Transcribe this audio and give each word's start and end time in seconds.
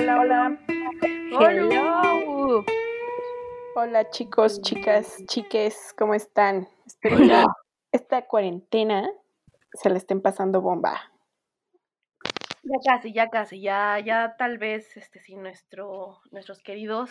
Hola, 0.00 0.18
hola. 0.18 0.58
Hello. 1.38 2.64
Hola 3.76 4.08
chicos, 4.08 4.62
chicas, 4.62 5.22
chiques, 5.26 5.94
¿cómo 5.94 6.14
están? 6.14 6.66
Espero 6.86 7.18
que 7.18 7.44
esta 7.92 8.26
cuarentena 8.26 9.10
se 9.74 9.90
le 9.90 9.98
estén 9.98 10.22
pasando 10.22 10.62
bomba. 10.62 11.12
Ya 12.62 12.78
casi, 12.82 13.12
ya 13.12 13.28
casi, 13.28 13.60
ya, 13.60 13.98
ya 13.98 14.36
tal 14.38 14.56
vez, 14.56 14.96
este, 14.96 15.20
sí, 15.20 15.36
nuestro, 15.36 16.22
nuestros 16.30 16.62
queridos, 16.62 17.10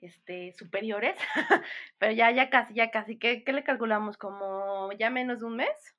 este, 0.00 0.52
superiores, 0.52 1.16
pero 1.98 2.12
ya, 2.12 2.30
ya 2.30 2.48
casi, 2.48 2.74
ya 2.74 2.92
casi, 2.92 3.18
¿qué, 3.18 3.42
qué 3.42 3.52
le 3.52 3.64
calculamos? 3.64 4.16
¿Como 4.16 4.92
ya 4.92 5.10
menos 5.10 5.40
de 5.40 5.46
un 5.46 5.56
mes? 5.56 5.96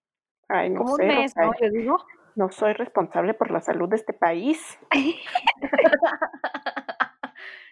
Ay, 0.48 0.70
no 0.70 0.86
Como 0.86 0.95
sé, 0.95 1.04
un 1.04 1.07
mes, 1.09 1.34
¿no? 1.36 1.52
Yo 1.60 1.70
digo. 1.71 2.06
No 2.36 2.50
soy 2.50 2.74
responsable 2.74 3.34
por 3.34 3.52
la 3.52 3.62
salud 3.62 3.90
de 3.90 3.96
este 3.96 4.14
país. 4.14 4.60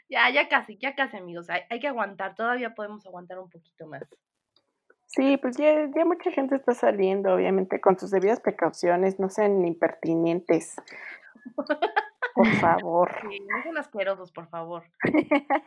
Ya, 0.10 0.28
ya 0.32 0.50
casi, 0.50 0.76
ya 0.78 0.96
casi, 0.96 1.18
amigos, 1.18 1.52
hay, 1.52 1.62
hay 1.70 1.80
que 1.80 1.88
aguantar, 1.88 2.34
todavía 2.34 2.74
podemos 2.74 3.06
aguantar 3.06 3.38
un 3.38 3.48
poquito 3.48 3.86
más. 3.86 4.02
Sí, 5.06 5.38
pues 5.38 5.56
ya, 5.56 5.88
ya 5.96 6.04
mucha 6.04 6.32
gente 6.32 6.56
está 6.56 6.74
saliendo, 6.74 7.34
obviamente, 7.34 7.80
con 7.80 7.98
sus 7.98 8.10
debidas 8.10 8.40
precauciones, 8.40 9.20
no 9.20 9.30
sean 9.30 9.64
impertinentes. 9.66 10.76
Por 11.56 12.48
favor. 12.60 13.16
Sí, 13.22 13.40
no 13.40 13.64
sean 13.64 13.78
asquerosos, 13.78 14.32
por 14.32 14.50
favor. 14.50 14.84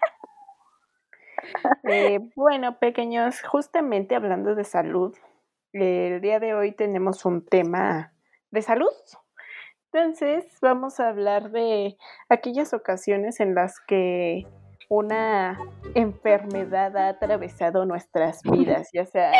Eh, 1.83 2.21
bueno, 2.37 2.79
pequeños, 2.79 3.43
justamente 3.43 4.15
hablando 4.15 4.55
de 4.55 4.63
salud, 4.63 5.13
el 5.73 6.21
día 6.21 6.39
de 6.39 6.55
hoy 6.55 6.71
tenemos 6.71 7.25
un 7.25 7.45
tema 7.45 8.12
de 8.52 8.62
salud. 8.62 8.92
Entonces, 9.92 10.45
vamos 10.62 11.00
a 11.00 11.08
hablar 11.08 11.50
de 11.50 11.97
aquellas 12.28 12.72
ocasiones 12.72 13.41
en 13.41 13.55
las 13.55 13.81
que 13.81 14.47
una 14.89 15.59
enfermedad 15.94 16.97
ha 16.97 17.09
atravesado 17.09 17.84
nuestras 17.84 18.42
vidas, 18.42 18.91
ya 18.92 19.06
sea 19.06 19.33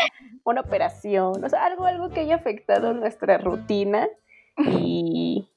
una 0.45 0.63
operación, 0.63 1.45
o 1.45 1.49
sea, 1.49 1.65
algo, 1.65 1.85
algo 1.85 2.11
que 2.11 2.21
haya 2.21 2.37
afectado 2.37 2.95
nuestra 2.95 3.39
rutina 3.39 4.09
y 4.57 5.49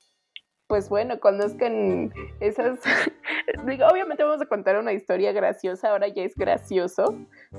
pues 0.67 0.89
bueno, 0.89 1.19
conozcan 1.19 2.11
esas, 2.39 2.79
digo, 3.65 3.85
obviamente 3.87 4.23
vamos 4.23 4.41
a 4.41 4.45
contar 4.47 4.77
una 4.77 4.93
historia 4.93 5.31
graciosa, 5.31 5.89
ahora 5.91 6.07
ya 6.07 6.23
es 6.23 6.35
gracioso, 6.35 7.03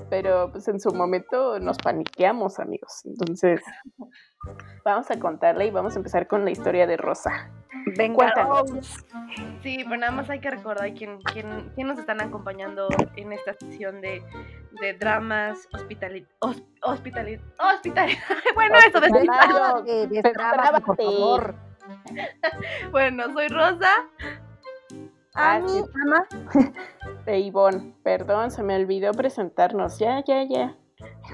pero 0.09 0.51
pues 0.51 0.67
en 0.67 0.79
su 0.79 0.93
momento 0.93 1.59
nos 1.59 1.77
paniqueamos, 1.77 2.59
amigos. 2.59 3.05
Entonces, 3.05 3.61
vamos 4.83 5.09
a 5.09 5.19
contarle 5.19 5.67
y 5.67 5.71
vamos 5.71 5.95
a 5.95 5.99
empezar 5.99 6.27
con 6.27 6.43
la 6.43 6.51
historia 6.51 6.85
de 6.87 6.97
Rosa. 6.97 7.49
Venga, 7.97 8.15
Cuéntanos. 8.15 9.05
Sí, 9.63 9.77
pero 9.85 9.97
nada 9.97 10.11
más 10.11 10.29
hay 10.29 10.39
que 10.41 10.49
recordar 10.51 10.93
quién, 10.93 11.19
quién, 11.31 11.71
quién 11.75 11.87
nos 11.87 11.97
están 11.99 12.19
acompañando 12.21 12.89
en 13.15 13.31
esta 13.31 13.53
sesión 13.53 14.01
de, 14.01 14.21
de 14.81 14.93
dramas 14.93 15.67
hospitalit... 15.73 16.27
hos- 16.39 16.63
hospitalit... 16.83 17.39
hospitalit... 17.57 18.17
bueno, 18.55 18.75
eso 18.85 18.99
de... 18.99 19.07
Hospitalario. 19.07 19.83
Destrábate, 19.85 20.07
destrábate, 20.07 20.81
por 20.81 20.97
favor. 20.97 21.55
Bueno, 22.91 23.31
soy 23.33 23.47
Rosa. 23.47 23.89
Ah, 25.35 25.61
sí. 25.65 25.81
ama. 26.03 26.27
De 27.25 27.39
Ivonne, 27.39 27.93
perdón, 28.03 28.49
se 28.51 28.63
me 28.63 28.75
olvidó 28.75 29.11
presentarnos. 29.11 29.99
Ya, 29.99 30.23
ya, 30.25 30.43
ya. 30.43 30.75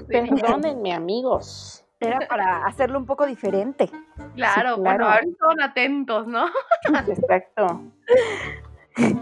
Perdónenme, 0.08 0.92
amigos. 0.92 1.80
Era 2.00 2.20
para 2.28 2.66
hacerlo 2.66 2.98
un 2.98 3.06
poco 3.06 3.24
diferente. 3.24 3.88
Claro, 4.34 4.74
Sí, 4.74 4.80
bueno, 4.82 4.96
claro. 4.98 5.04
ahora 5.06 5.22
son 5.40 5.62
atentos, 5.62 6.26
¿no? 6.26 6.46
Exacto. 7.08 7.80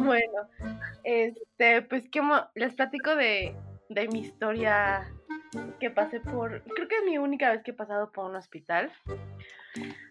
Bueno, 0.00 0.48
este, 1.04 1.82
pues 1.82 2.08
que 2.08 2.20
mo- 2.22 2.48
les 2.56 2.74
platico 2.74 3.14
de, 3.14 3.54
de 3.88 4.08
mi 4.08 4.20
historia 4.20 5.06
que 5.78 5.90
pasé 5.90 6.18
por, 6.20 6.62
creo 6.74 6.88
que 6.88 6.96
es 6.96 7.04
mi 7.04 7.18
única 7.18 7.50
vez 7.52 7.62
que 7.62 7.70
he 7.70 7.74
pasado 7.74 8.10
por 8.10 8.24
un 8.28 8.34
hospital. 8.36 8.90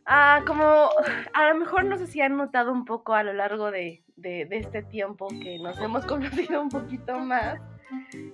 Ah, 0.06 0.42
como 0.46 0.90
a 1.34 1.50
lo 1.50 1.56
mejor 1.56 1.86
no 1.86 1.98
sé 1.98 2.08
si 2.08 2.22
han 2.22 2.36
notado 2.38 2.72
un 2.72 2.86
poco 2.86 3.14
a 3.14 3.24
lo 3.24 3.34
largo 3.34 3.72
de, 3.72 4.04
de, 4.16 4.46
de 4.46 4.58
este 4.58 4.82
tiempo 4.84 5.28
que 5.42 5.60
nos 5.60 5.80
hemos 5.80 6.06
conocido 6.06 6.62
un 6.62 6.70
poquito 6.70 7.20
más. 7.20 7.60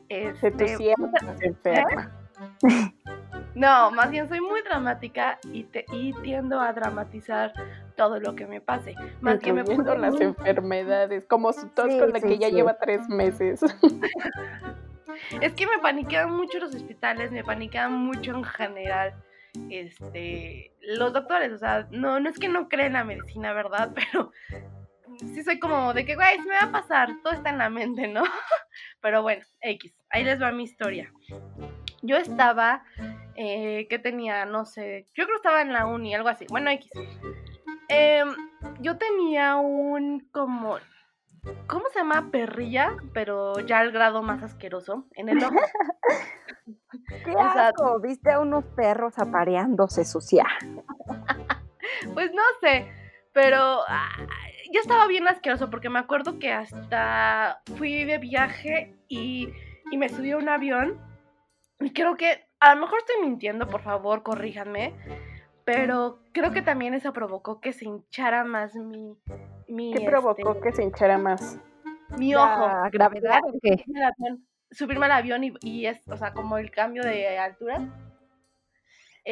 Este, 0.10 0.78
enferma. 1.42 2.12
no, 3.56 3.92
más 3.92 4.12
bien 4.12 4.30
soy 4.30 4.40
muy 4.40 4.62
dramática 4.62 5.40
y, 5.52 5.64
te, 5.64 5.86
y 5.92 6.14
tiendo 6.22 6.62
a 6.62 6.72
dramatizar 6.74 7.52
todo 7.96 8.20
lo 8.20 8.36
que 8.36 8.46
me 8.46 8.62
pase. 8.62 8.96
Más 9.22 9.40
que 9.40 9.52
me 9.52 9.64
pone 9.64 9.98
las 9.98 10.14
muy- 10.14 10.24
enfermedades, 10.24 11.26
como 11.26 11.52
su 11.54 11.68
tos 11.70 11.92
Sí, 11.92 12.00
con 12.00 12.14
la 12.14 12.20
sí, 12.20 12.28
que 12.28 12.38
ya 12.38 12.50
lleva 12.50 12.78
tres 12.78 13.08
meses. 13.10 13.62
Es 15.42 15.54
que 15.54 15.66
me 15.66 15.80
paniquean 15.80 16.32
mucho 16.32 16.60
los 16.60 16.76
hospitales, 16.76 17.32
me 17.32 17.44
paniquean 17.44 17.92
mucho 17.92 18.36
en 18.36 18.44
general. 18.44 19.16
Este, 19.70 20.72
los 20.82 21.14
doctores, 21.14 21.52
o 21.52 21.58
sea, 21.58 21.88
no, 21.92 22.20
no 22.20 22.30
es 22.30 22.40
que 22.40 22.48
no 22.48 22.70
creen 22.70 22.88
en 22.88 22.94
la 22.94 23.04
medicina, 23.04 23.54
¿verdad? 23.54 23.94
Pero 23.96 24.32
sí 25.20 25.44
soy 25.44 25.60
como 25.60 25.94
de 25.94 26.06
que, 26.06 26.16
güey, 26.16 26.40
me 26.40 26.54
va 26.54 26.64
a 26.64 26.72
pasar, 26.72 27.10
todo 27.24 27.34
está 27.34 27.50
en 27.50 27.58
la 27.58 27.70
mente, 27.70 28.08
¿no? 28.08 28.24
Pero 29.02 29.22
bueno, 29.22 29.44
X, 29.62 29.94
ahí 30.10 30.24
les 30.24 30.42
va 30.42 30.52
mi 30.52 30.64
historia. 30.64 31.12
Yo 32.02 32.18
estaba, 32.18 32.84
eh, 33.36 33.88
¿qué 33.90 34.00
tenía? 34.00 34.46
No 34.46 34.66
sé, 34.66 35.06
yo 35.16 35.26
creo 35.26 35.36
que 35.36 35.48
estaba 35.48 35.62
en 35.62 35.74
la 35.74 35.86
uni, 35.86 36.14
algo 36.14 36.30
así. 36.30 36.46
Bueno, 36.50 36.70
X. 36.72 36.92
Em, 37.90 38.36
yo 38.80 38.98
tenía 38.98 39.56
un 39.56 40.28
como, 40.32 40.78
¿cómo 41.68 41.86
se 41.92 42.00
llama? 42.00 42.30
Perrilla, 42.32 42.96
pero 43.14 43.60
ya 43.60 43.80
al 43.80 43.92
grado 43.92 44.22
más 44.24 44.44
asqueroso, 44.44 45.06
en 45.14 45.30
el 45.30 45.44
ojo. 45.44 45.56
¡Qué 47.26 47.32
O 47.32 47.54
sea- 47.54 47.68
asco! 47.70 48.00
Viste 48.02 48.32
a 48.32 48.40
unos 48.40 48.66
perros 48.76 49.18
apareándose 49.20 50.06
sucia. 50.06 50.46
Pues 52.14 52.32
no 52.34 52.42
sé, 52.62 52.86
pero 53.34 53.58
ah, 53.88 54.10
ya 54.72 54.80
estaba 54.82 55.08
bien 55.08 55.28
asqueroso 55.28 55.70
porque 55.70 55.90
me 55.90 56.00
acuerdo 56.00 56.38
que 56.38 56.52
hasta 56.52 57.62
fui 57.78 58.04
de 58.04 58.18
viaje 58.18 58.96
y, 59.08 59.50
y 59.92 59.98
me 59.98 60.10
subí 60.10 60.32
a 60.32 60.38
un 60.38 60.48
avión. 60.50 61.00
Y 61.80 61.94
creo 61.94 62.16
que, 62.18 62.46
a 62.60 62.76
lo 62.76 62.82
mejor 62.82 63.00
estoy 63.00 63.22
mintiendo, 63.22 63.68
por 63.68 63.82
favor, 63.82 64.22
corríjanme. 64.22 64.94
Pero 65.68 66.20
creo 66.32 66.54
que 66.54 66.62
también 66.62 66.94
eso 66.94 67.12
provocó 67.12 67.60
que 67.60 67.74
se 67.74 67.84
hinchara 67.84 68.46
más 68.46 68.74
mi, 68.74 69.18
mi, 69.68 69.92
¿Qué 69.92 70.00
este, 70.00 70.10
provocó 70.10 70.62
que 70.62 70.72
se 70.72 70.82
hinchara 70.82 71.18
más? 71.18 71.60
mi 72.18 72.34
ojo. 72.34 72.68
¿La 72.68 72.90
gravedad 72.90 73.42
o 73.44 73.52
qué? 73.62 73.84
subirme 73.84 74.00
al 74.02 74.14
avión, 74.14 74.48
subirme 74.72 75.06
al 75.08 75.12
avión 75.12 75.44
y, 75.44 75.54
y 75.62 75.86
es, 75.88 76.08
o 76.08 76.16
sea, 76.16 76.32
como 76.34 76.58
el 76.58 76.72
cambio 76.72 77.04
de 77.04 77.38
altura. 77.38 77.82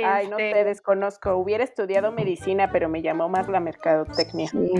Ay, 0.04 0.28
no 0.28 0.38
Este, 0.38 0.60
sé, 0.60 0.64
desconozco. 0.66 1.38
Hubiera 1.38 1.64
estudiado 1.64 2.12
medicina, 2.12 2.70
pero 2.70 2.90
me 2.90 3.02
llamó 3.02 3.30
más 3.30 3.48
la 3.48 3.62
mercadotecnia. 3.62 4.50
Sí, 4.50 4.74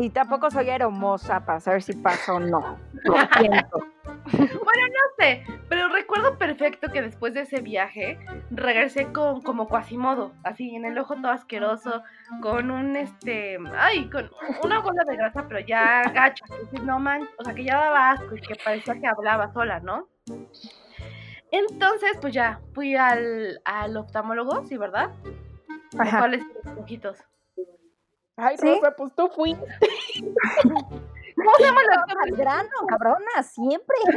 y 0.00 0.10
tampoco 0.10 0.50
soy 0.50 0.68
hermosa 0.68 1.46
para 1.46 1.60
saber 1.60 1.82
si 1.82 1.94
pasa 1.94 2.34
o 2.34 2.40
no. 2.40 2.78
Lo 3.04 3.14
siento. 3.38 3.78
No 4.88 5.24
sé, 5.24 5.44
pero 5.68 5.88
recuerdo 5.88 6.38
perfecto 6.38 6.88
que 6.90 7.02
después 7.02 7.34
de 7.34 7.42
ese 7.42 7.60
viaje 7.60 8.18
regresé 8.50 9.12
con 9.12 9.42
como 9.42 9.68
Quasimodo, 9.68 10.32
así 10.44 10.74
en 10.74 10.84
el 10.84 10.98
ojo 10.98 11.16
todo 11.16 11.30
asqueroso, 11.30 12.02
con 12.40 12.70
un 12.70 12.96
este, 12.96 13.58
ay, 13.76 14.08
con 14.08 14.30
una 14.62 14.80
bola 14.80 15.04
de 15.04 15.16
grasa, 15.16 15.46
pero 15.46 15.60
ya 15.60 16.02
gacha, 16.12 16.44
que 16.70 16.80
no 16.80 16.98
man, 16.98 17.28
o 17.38 17.44
sea 17.44 17.54
que 17.54 17.64
ya 17.64 17.76
daba 17.76 18.12
asco 18.12 18.36
y 18.36 18.40
que 18.40 18.54
parecía 18.56 18.98
que 18.98 19.06
hablaba 19.06 19.52
sola, 19.52 19.80
¿no? 19.80 20.08
Entonces, 21.50 22.12
pues 22.20 22.34
ya, 22.34 22.60
fui 22.74 22.94
al, 22.96 23.60
al 23.64 23.96
oftalmólogo, 23.96 24.64
sí, 24.66 24.76
¿verdad? 24.76 25.10
Ajá. 25.98 26.18
¿Cuáles 26.18 26.42
son 26.42 26.52
los 26.64 26.78
ojitos? 26.84 27.18
Ay, 28.36 28.56
¿Sí? 28.58 28.68
Rosa, 28.68 28.94
pues 28.96 29.14
tú 29.14 29.28
fuiste. 29.28 29.66
¿Cómo 31.38 31.54
se 31.56 31.62
llama 31.64 31.80
el 31.82 31.86
doctor? 31.86 32.16
Al 32.22 32.32
grano, 32.36 32.86
cabrona, 32.88 33.42
siempre. 33.42 33.96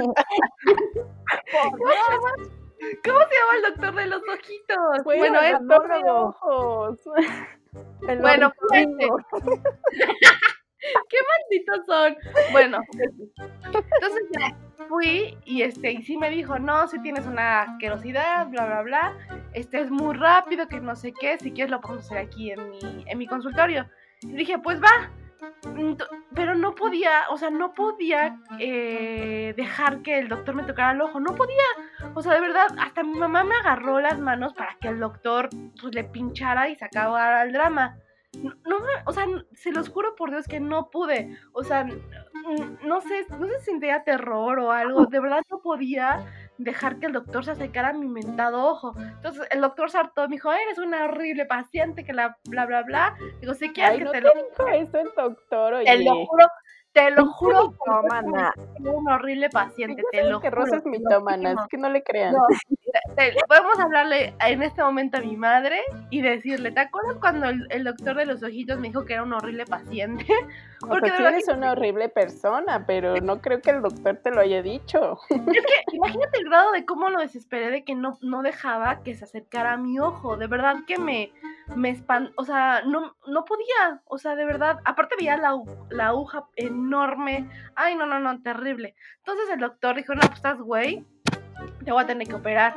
¿Cómo 3.03 3.19
se 3.19 3.35
llama 3.35 3.55
el 3.55 3.61
doctor 3.69 3.95
de 3.95 4.07
los 4.07 4.21
ojitos? 4.27 5.03
Bueno, 5.03 5.39
el 5.41 5.45
es 5.45 5.59
doctor 5.67 5.87
de 5.87 6.09
ojos. 6.09 6.99
El 8.07 8.19
Bueno, 8.19 8.51
ornitorrinco. 8.71 9.17
¿Qué 11.09 11.17
malditos 11.29 11.85
son? 11.85 12.17
Bueno, 12.51 12.79
entonces 12.91 14.23
ya 14.31 14.57
fui 14.87 15.37
y 15.45 15.61
este, 15.61 15.91
y 15.91 16.01
sí 16.01 16.17
me 16.17 16.31
dijo, 16.31 16.57
no, 16.57 16.87
si 16.87 16.99
tienes 17.03 17.27
una 17.27 17.61
asquerosidad, 17.61 18.47
bla, 18.47 18.65
bla, 18.65 18.81
bla, 18.81 19.17
este 19.53 19.79
es 19.79 19.91
muy 19.91 20.15
rápido, 20.15 20.67
que 20.67 20.79
no 20.79 20.95
sé 20.95 21.13
qué, 21.13 21.37
si 21.37 21.51
quieres 21.51 21.69
lo 21.69 21.81
podemos 21.81 22.05
hacer 22.05 22.17
aquí 22.17 22.51
en 22.51 22.71
mi, 22.71 23.05
en 23.05 23.17
mi 23.17 23.27
consultorio. 23.27 23.87
Y 24.21 24.33
dije, 24.33 24.57
pues 24.57 24.81
va. 24.81 25.11
Ento- 25.75 26.07
Pero 26.35 26.55
no 26.55 26.75
podía, 26.75 27.23
o 27.29 27.37
sea, 27.37 27.49
no 27.49 27.73
podía 27.73 28.37
eh, 28.59 29.53
dejar 29.57 30.01
que 30.01 30.19
el 30.19 30.27
doctor 30.29 30.55
me 30.55 30.63
tocara 30.63 30.91
el 30.91 31.01
ojo, 31.01 31.19
no 31.19 31.35
podía. 31.35 31.63
O 32.13 32.21
sea, 32.21 32.33
de 32.33 32.41
verdad, 32.41 32.67
hasta 32.77 33.03
mi 33.03 33.17
mamá 33.17 33.43
me 33.43 33.55
agarró 33.55 33.99
las 33.99 34.19
manos 34.19 34.53
para 34.53 34.75
que 34.79 34.89
el 34.89 34.99
doctor 34.99 35.49
pues, 35.81 35.93
le 35.95 36.03
pinchara 36.03 36.69
y 36.69 36.75
se 36.75 36.85
acabara 36.85 37.43
el 37.43 37.51
drama. 37.53 37.97
no, 38.33 38.51
no 38.65 38.77
o 39.05 39.11
sea, 39.11 39.25
se 39.53 39.71
los 39.71 39.89
juro 39.89 40.15
por 40.15 40.29
Dios 40.31 40.47
que 40.47 40.59
no 40.59 40.89
pude. 40.89 41.37
O 41.53 41.63
sea, 41.63 41.83
no 41.83 43.01
sé, 43.01 43.25
no 43.37 43.47
si 43.47 43.65
sentía 43.65 44.03
terror 44.03 44.59
o 44.59 44.71
algo. 44.71 45.05
De 45.07 45.19
verdad 45.19 45.41
no 45.49 45.59
podía 45.61 46.25
dejar 46.63 46.99
que 46.99 47.07
el 47.07 47.13
doctor 47.13 47.43
se 47.45 47.51
acercara 47.51 47.89
a 47.89 47.93
mi 47.93 48.07
mentado 48.07 48.65
ojo. 48.65 48.93
Entonces 48.97 49.47
el 49.51 49.61
doctor 49.61 49.89
saltó, 49.91 50.27
me 50.27 50.35
dijo, 50.35 50.51
eres 50.51 50.77
una 50.77 51.05
horrible 51.05 51.45
paciente, 51.45 52.03
que 52.03 52.13
la 52.13 52.37
bla 52.49 52.65
bla 52.65 52.83
bla. 52.83 53.15
Digo, 53.39 53.53
si 53.53 53.69
quieres 53.71 53.93
Ay, 53.93 53.97
que 53.99 54.03
no 54.05 54.11
te 54.11 54.17
te 54.21 54.23
lo 54.23 54.31
dijo 54.33 54.67
eso 54.67 54.97
el 54.99 55.09
doctor, 55.15 55.73
oye. 55.73 55.85
te 55.85 56.03
lo 56.03 56.25
juro, 56.25 56.45
te 56.91 57.11
lo 57.11 57.25
juro, 57.27 57.73
No, 57.85 58.03
mana. 58.03 58.53
que 58.55 58.83
era 58.83 58.91
un 58.91 59.09
horrible 59.09 59.49
paciente, 59.49 60.03
te 60.11 60.23
lo 60.23 60.39
que 60.41 60.49
juro. 60.49 60.65
lo 60.65 60.81
mitómana, 60.89 61.51
es 61.51 61.57
que 61.69 61.77
no 61.77 61.89
le 61.89 62.03
crean. 62.03 62.33
No, 62.33 62.39
podemos 63.47 63.79
hablarle 63.79 64.33
en 64.39 64.63
este 64.63 64.81
momento 64.81 65.17
a 65.17 65.21
mi 65.21 65.37
madre 65.37 65.81
y 66.09 66.21
decirle, 66.21 66.71
¿te 66.71 66.79
acuerdas 66.79 67.17
cuando 67.19 67.47
el, 67.47 67.67
el 67.69 67.83
doctor 67.83 68.15
de 68.15 68.25
los 68.25 68.43
ojitos 68.43 68.79
me 68.79 68.87
dijo 68.87 69.05
que 69.05 69.13
era 69.13 69.23
un 69.23 69.33
horrible 69.33 69.65
paciente? 69.65 70.25
O 70.83 70.87
Porque 70.87 71.09
sea, 71.09 71.11
de 71.11 71.17
sí 71.17 71.23
verdad 71.23 71.39
eres 71.39 71.57
una 71.57 71.71
horrible 71.73 72.09
persona, 72.09 72.85
pero 72.87 73.15
no 73.17 73.39
creo 73.39 73.61
que 73.61 73.69
el 73.69 73.83
doctor 73.83 74.17
te 74.17 74.31
lo 74.31 74.41
haya 74.41 74.61
dicho. 74.61 75.19
Es 75.29 75.37
que 75.37 75.95
imagínate 75.95 76.39
el 76.39 76.45
grado 76.45 76.71
de 76.71 76.85
cómo 76.85 77.09
lo 77.09 77.19
desesperé 77.19 77.69
de 77.69 77.83
que 77.83 77.93
no, 77.93 78.17
no 78.21 78.41
dejaba 78.41 79.03
que 79.03 79.15
se 79.15 79.25
acercara 79.25 79.73
a 79.73 79.77
mi 79.77 79.99
ojo. 79.99 80.37
De 80.37 80.47
verdad 80.47 80.77
que 80.87 80.97
me, 80.97 81.31
me 81.75 81.91
espan... 81.91 82.31
O 82.35 82.45
sea, 82.45 82.81
no, 82.85 83.15
no 83.27 83.45
podía. 83.45 84.01
O 84.05 84.17
sea, 84.17 84.35
de 84.35 84.45
verdad. 84.45 84.79
Aparte 84.85 85.15
veía 85.17 85.37
la, 85.37 85.55
la 85.91 86.07
aguja 86.07 86.45
enorme. 86.55 87.47
Ay, 87.75 87.95
no, 87.95 88.07
no, 88.07 88.19
no, 88.19 88.41
terrible. 88.41 88.95
Entonces 89.17 89.49
el 89.53 89.59
doctor 89.59 89.95
dijo, 89.95 90.15
no, 90.15 90.21
pues 90.21 90.33
estás 90.33 90.57
güey. 90.59 91.05
Te 91.83 91.91
voy 91.91 92.03
a 92.03 92.07
tener 92.07 92.27
que 92.27 92.35
operar. 92.35 92.75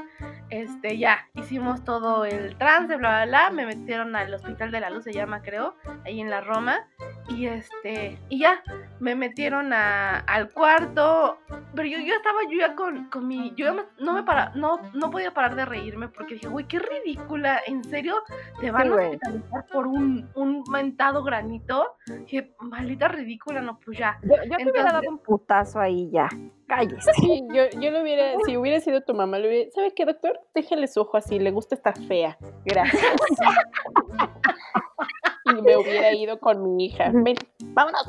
Este, 0.51 0.99
ya, 0.99 1.27
hicimos 1.35 1.85
todo 1.85 2.25
el 2.25 2.57
trance, 2.57 2.97
bla, 2.97 3.25
bla, 3.25 3.27
bla. 3.27 3.51
Me 3.51 3.67
metieron 3.67 4.15
al 4.17 4.33
Hospital 4.33 4.71
de 4.71 4.81
la 4.81 4.91
Luz, 4.91 5.05
se 5.05 5.13
llama, 5.13 5.43
creo, 5.43 5.75
ahí 6.05 6.21
en 6.21 6.31
la 6.31 6.41
Roma. 6.41 6.87
Y 7.29 7.47
este, 7.47 8.19
y 8.29 8.39
ya, 8.41 8.63
me 9.01 9.15
metieron 9.15 9.73
a- 9.73 10.19
al 10.21 10.51
cuarto. 10.51 11.39
Pero 11.75 11.89
yo, 11.89 11.99
yo 11.99 12.15
estaba 12.15 12.39
yo 12.51 12.59
ya 12.59 12.75
con, 12.77 13.09
con 13.11 13.27
mi. 13.27 13.53
Yo 13.57 13.67
ya 13.67 13.73
me- 13.73 13.83
no 13.99 14.13
me 14.13 14.23
para, 14.23 14.51
no, 14.55 14.79
no 14.93 15.11
podía 15.11 15.33
parar 15.33 15.57
de 15.57 15.65
reírme 15.65 16.09
porque 16.09 16.35
dije, 16.35 16.49
güey, 16.49 16.67
qué 16.67 16.79
ridícula. 16.79 17.61
¿En 17.67 17.83
serio? 17.85 18.23
¿Te 18.61 18.71
van 18.71 18.83
Sí, 18.85 18.89
a 18.93 18.95
hospitalizar 18.95 19.67
por 19.73 19.87
un, 19.87 20.29
un 20.35 20.63
mentado 20.71 21.23
granito? 21.25 21.97
Dije, 22.07 22.55
maldita 22.61 23.09
ridícula, 23.09 23.61
no, 23.61 23.81
pues 23.81 23.99
ya. 23.99 24.19
Yo, 24.23 24.35
yo 24.45 24.57
te 24.57 24.71
hubiera 24.71 24.93
dado 24.93 25.09
un 25.09 25.19
putazo 25.19 25.81
ahí 25.81 26.11
ya. 26.13 26.29
Cállese. 26.69 27.11
Sí, 27.15 27.43
yo, 27.53 27.65
yo 27.81 27.91
lo 27.91 28.03
hubiera, 28.03 28.33
si 28.47 28.57
hubiera 28.57 28.81
sido 28.81 28.94
tu 29.03 29.15
mamá, 29.15 29.39
le 29.39 29.49
hubiera, 29.49 29.71
¿sabe 29.73 29.93
qué, 29.95 30.05
doctor? 30.05 30.41
Déjele 30.55 30.87
su 30.89 31.01
ojo 31.01 31.17
así, 31.17 31.39
le 31.39 31.51
gusta 31.51 31.75
estar 31.75 31.99
fea. 32.07 32.37
Gracias. 32.65 33.03
y 35.47 35.63
me 35.63 35.77
hubiera 35.77 36.13
ido 36.13 36.39
con 36.41 36.77
mi 36.77 36.87
hija. 36.87 37.11
Ven, 37.13 37.37
vámonos. 37.61 38.07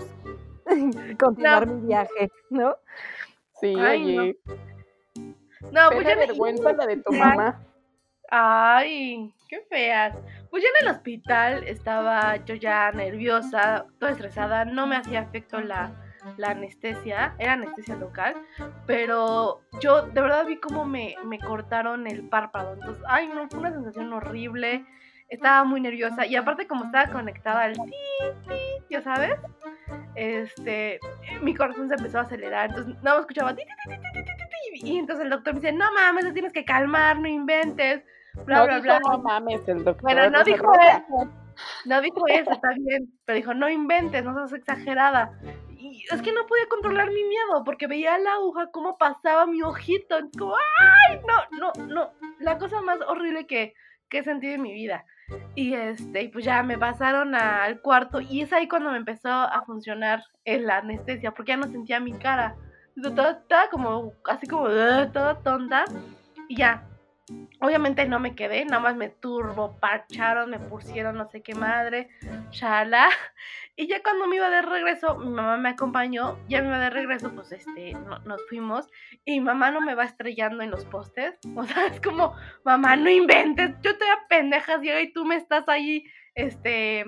Continuar 1.19 1.67
mi 1.67 1.87
viaje, 1.87 2.29
¿no? 2.49 2.75
Sí, 3.61 3.73
Ay, 3.79 4.17
oye. 4.19 4.37
No, 5.71 5.89
pues 5.89 5.97
Pena 5.99 6.09
ya 6.09 6.15
me- 6.15 6.25
vergüenza 6.27 6.73
la 6.73 6.85
de 6.87 6.97
tu 6.97 7.11
mamá. 7.13 7.61
Ay, 8.29 9.33
qué 9.47 9.61
feas. 9.69 10.15
Pues 10.49 10.63
ya 10.63 10.69
en 10.79 10.87
el 10.87 10.95
hospital 10.95 11.63
estaba 11.67 12.37
yo 12.45 12.55
ya 12.55 12.91
nerviosa, 12.91 13.85
toda 13.99 14.11
estresada, 14.11 14.65
no 14.65 14.87
me 14.87 14.95
hacía 14.95 15.21
efecto 15.21 15.59
la, 15.61 15.91
la 16.37 16.49
anestesia, 16.49 17.35
era 17.39 17.53
anestesia 17.53 17.95
local, 17.95 18.35
pero 18.85 19.61
yo 19.79 20.03
de 20.03 20.21
verdad 20.21 20.45
vi 20.45 20.57
cómo 20.57 20.85
me, 20.85 21.15
me 21.25 21.39
cortaron 21.39 22.07
el 22.07 22.27
párpado, 22.27 22.73
entonces, 22.73 23.03
ay, 23.07 23.29
no, 23.33 23.47
fue 23.49 23.59
una 23.59 23.71
sensación 23.71 24.11
horrible, 24.13 24.85
estaba 25.29 25.63
muy 25.63 25.81
nerviosa 25.81 26.25
y 26.25 26.35
aparte 26.35 26.67
como 26.67 26.85
estaba 26.85 27.11
conectada 27.11 27.63
al 27.63 27.73
ti, 27.73 27.91
ti, 28.47 28.55
ya 28.89 29.01
sabes, 29.01 29.39
este, 30.15 30.99
mi 31.41 31.55
corazón 31.55 31.87
se 31.87 31.95
empezó 31.95 32.19
a 32.19 32.21
acelerar, 32.21 32.69
entonces 32.69 32.95
nada 33.01 33.17
más 33.17 33.21
escuchaba 33.21 33.55
ti, 33.55 33.63
ti, 33.63 33.89
ti, 33.89 33.95
ti, 33.95 34.23
ti, 34.23 34.23
ti, 34.23 34.81
ti, 34.81 34.91
y 34.91 34.97
entonces 34.97 35.25
el 35.25 35.31
doctor 35.31 35.53
me 35.53 35.61
dice, 35.61 35.73
no 35.73 35.91
mames, 35.93 36.33
tienes 36.33 36.53
que 36.53 36.65
calmar, 36.65 37.19
no 37.19 37.27
inventes, 37.27 38.03
bla, 38.45 38.59
no 38.59 38.65
bla, 38.65 38.75
dijo, 38.75 38.83
bla. 38.83 38.99
No 38.99 39.17
mames, 39.19 39.67
el 39.67 39.83
doctor. 39.83 40.01
Bueno, 40.01 40.29
no 40.29 40.43
dijo 40.43 40.71
eso. 40.73 41.31
No 41.85 42.01
dijo 42.01 42.27
eso, 42.27 42.51
está 42.51 42.69
bien, 42.77 43.13
pero 43.23 43.37
dijo, 43.37 43.53
no 43.53 43.69
inventes, 43.69 44.23
no 44.23 44.33
seas 44.33 44.51
exagerada. 44.53 45.31
Y 45.91 46.03
es 46.11 46.21
que 46.21 46.31
no 46.31 46.45
podía 46.47 46.67
controlar 46.67 47.09
mi 47.09 47.23
miedo 47.23 47.63
porque 47.65 47.87
veía 47.87 48.17
la 48.17 48.33
aguja 48.33 48.69
cómo 48.71 48.97
pasaba 48.97 49.45
mi 49.45 49.61
ojito. 49.61 50.17
Como, 50.37 50.55
¡ay! 50.55 51.19
No, 51.27 51.71
no, 51.73 51.85
no. 51.85 52.11
La 52.39 52.57
cosa 52.57 52.81
más 52.81 52.99
horrible 53.07 53.45
que, 53.47 53.73
que 54.09 54.19
he 54.19 54.23
sentido 54.23 54.53
en 54.55 54.61
mi 54.61 54.73
vida. 54.73 55.05
Y 55.55 55.73
este, 55.73 56.21
y 56.23 56.27
pues 56.29 56.45
ya 56.45 56.61
me 56.63 56.77
pasaron 56.77 57.33
a- 57.35 57.63
al 57.63 57.81
cuarto 57.81 58.21
y 58.21 58.41
es 58.41 58.53
ahí 58.53 58.67
cuando 58.67 58.91
me 58.91 58.97
empezó 58.97 59.29
a 59.29 59.63
funcionar 59.65 60.23
la 60.45 60.77
anestesia 60.77 61.31
porque 61.31 61.51
ya 61.53 61.57
no 61.57 61.67
sentía 61.67 61.99
mi 61.99 62.13
cara. 62.13 62.55
Estaba, 62.95 63.31
estaba 63.31 63.69
como, 63.69 64.13
así 64.25 64.47
como, 64.47 64.67
toda 64.67 65.39
tonta. 65.43 65.85
Y 66.47 66.55
ya, 66.57 66.87
Obviamente 67.59 68.05
no 68.07 68.19
me 68.19 68.35
quedé, 68.35 68.65
nada 68.65 68.79
más 68.79 68.95
me 68.95 69.09
turbo, 69.09 69.77
parcharon, 69.79 70.49
me 70.49 70.59
pusieron 70.59 71.15
no 71.17 71.27
sé 71.29 71.41
qué 71.41 71.55
madre, 71.55 72.09
shala. 72.51 73.09
Y 73.77 73.87
ya 73.87 74.01
cuando 74.01 74.25
me 74.27 74.37
iba 74.37 74.49
de 74.49 74.61
regreso, 74.61 75.17
mi 75.17 75.31
mamá 75.31 75.57
me 75.57 75.67
acompañó, 75.67 76.39
ya 76.47 76.61
me 76.61 76.69
iba 76.69 76.79
de 76.79 76.89
regreso, 76.89 77.33
pues 77.35 77.51
este, 77.51 77.91
no- 77.93 78.19
nos 78.19 78.41
fuimos. 78.47 78.87
Y 79.25 79.33
mi 79.33 79.41
mamá 79.41 79.69
no 79.71 79.81
me 79.81 79.95
va 79.95 80.05
estrellando 80.05 80.63
en 80.63 80.71
los 80.71 80.85
postes. 80.85 81.37
O 81.57 81.63
sea, 81.65 81.87
es 81.87 81.99
como, 81.99 82.33
mamá, 82.63 82.95
no 82.95 83.09
inventes, 83.09 83.71
yo 83.81 83.91
estoy 83.91 84.07
a 84.07 84.27
pendejas 84.29 84.79
ciega 84.81 85.01
y 85.01 85.11
tú 85.11 85.25
me 85.25 85.35
estás 85.35 85.67
ahí, 85.67 86.05
este, 86.35 87.03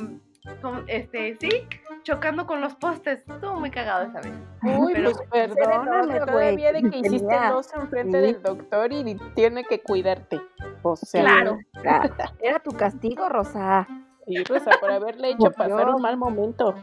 con- 0.61 0.83
este, 0.87 1.35
sí, 1.39 1.67
chocando 2.03 2.45
con 2.47 2.61
los 2.61 2.75
postes. 2.75 3.19
Estuvo 3.27 3.55
muy 3.59 3.69
cagado 3.71 4.05
esa 4.05 4.21
vez. 4.21 4.33
Uy, 4.63 4.93
Pero- 4.93 5.11
pues 5.11 5.27
perdóname 5.29 6.19
todavía 6.21 6.73
de 6.73 6.81
que 6.83 6.97
hiciste 6.99 7.27
tenía- 7.27 7.51
dos 7.51 7.73
enfrente 7.73 8.17
sí. 8.25 8.33
del 8.33 8.41
doctor 8.43 8.91
y 8.93 9.15
tiene 9.35 9.63
que 9.63 9.81
cuidarte. 9.81 10.41
O 10.83 10.95
sea, 10.95 11.21
Claro. 11.21 11.57
Era, 11.81 12.01
era 12.41 12.59
tu 12.59 12.71
castigo, 12.71 13.27
Rosa. 13.29 13.87
Sí, 14.25 14.43
Rosa, 14.43 14.71
por 14.81 14.91
haberle 14.91 15.29
hecho 15.29 15.37
Por 15.45 15.55
pasar 15.55 15.85
Dios. 15.85 15.95
un 15.95 16.01
mal 16.01 16.17
momento. 16.17 16.75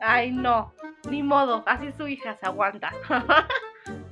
Ay, 0.00 0.32
no, 0.32 0.72
ni 1.10 1.22
modo, 1.22 1.62
así 1.66 1.92
su 1.92 2.06
hija 2.08 2.34
se 2.36 2.46
aguanta. 2.46 2.90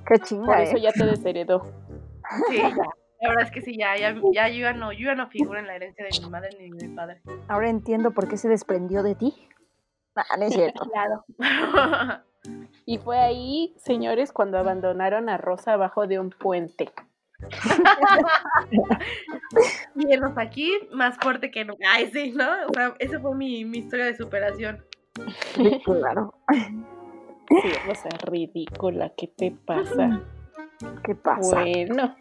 Qué 0.07 0.19
Por 0.19 0.21
chinga, 0.27 0.63
eso 0.63 0.77
¿eh? 0.77 0.81
ya 0.83 0.93
te 0.93 1.05
desheredó. 1.07 1.67
Sí, 2.49 2.59
ya. 2.59 2.75
La 3.25 3.31
verdad 3.31 3.47
es 3.47 3.53
que 3.53 3.63
sí, 3.63 3.79
ya, 3.79 3.97
ya, 3.97 4.15
ya 4.35 4.49
yo 4.49 4.61
ya 4.61 4.75
no, 4.75 4.93
yo 4.93 5.07
ya 5.07 5.15
no 5.15 5.31
figuro 5.31 5.59
en 5.59 5.67
la 5.67 5.77
herencia 5.77 6.05
de 6.05 6.11
mi 6.21 6.29
madre 6.29 6.51
ni 6.61 6.71
de 6.71 6.89
mi 6.89 6.95
padre. 6.95 7.23
Ahora 7.49 7.71
entiendo 7.71 8.11
por 8.11 8.29
qué 8.29 8.37
se 8.37 8.51
desprendió 8.51 9.03
de 9.03 9.15
ti. 9.15 9.35
Nah, 10.15 10.25
no 10.39 10.45
es 10.45 10.55
cierto. 10.55 10.85
Claro. 10.93 11.25
Y 12.85 12.99
fue 12.99 13.17
ahí, 13.17 13.75
señores, 13.79 14.31
cuando 14.31 14.59
abandonaron 14.59 15.31
a 15.31 15.39
Rosa 15.39 15.73
abajo 15.73 16.07
de 16.07 16.19
un 16.19 16.29
puente. 16.29 16.91
y 19.97 20.13
él 20.13 20.21
nos 20.21 20.37
aquí 20.37 20.71
más 20.93 21.17
fuerte 21.17 21.51
que 21.51 21.65
nunca. 21.65 21.87
Ay, 21.91 22.11
sí, 22.13 22.33
¿no? 22.33 22.45
O 22.69 22.75
sea, 22.75 22.95
esa 22.99 23.19
fue 23.19 23.35
mi, 23.35 23.65
mi 23.65 23.79
historia 23.79 24.05
de 24.05 24.15
superación. 24.15 24.85
Claro. 25.85 26.35
Sí, 27.49 27.73
Rosa, 27.87 28.11
ridícula, 28.27 29.15
¿qué 29.17 29.29
te 29.29 29.51
pasa? 29.51 30.21
¿Qué 31.03 31.15
pasa? 31.15 31.61
Bueno, 31.61 32.17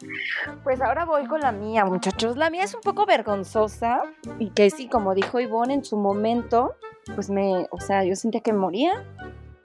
Pues 0.63 0.81
ahora 0.81 1.05
voy 1.05 1.25
con 1.25 1.41
la 1.41 1.51
mía, 1.51 1.85
muchachos. 1.85 2.37
La 2.37 2.49
mía 2.49 2.63
es 2.63 2.73
un 2.73 2.81
poco 2.81 3.05
vergonzosa 3.05 4.03
y 4.39 4.49
que 4.51 4.69
sí, 4.69 4.87
como 4.87 5.13
dijo 5.13 5.39
Ivonne 5.39 5.73
en 5.73 5.83
su 5.83 5.97
momento, 5.97 6.75
pues 7.15 7.29
me, 7.29 7.67
o 7.71 7.79
sea, 7.79 8.03
yo 8.03 8.15
sentía 8.15 8.41
que 8.41 8.53
moría, 8.53 8.91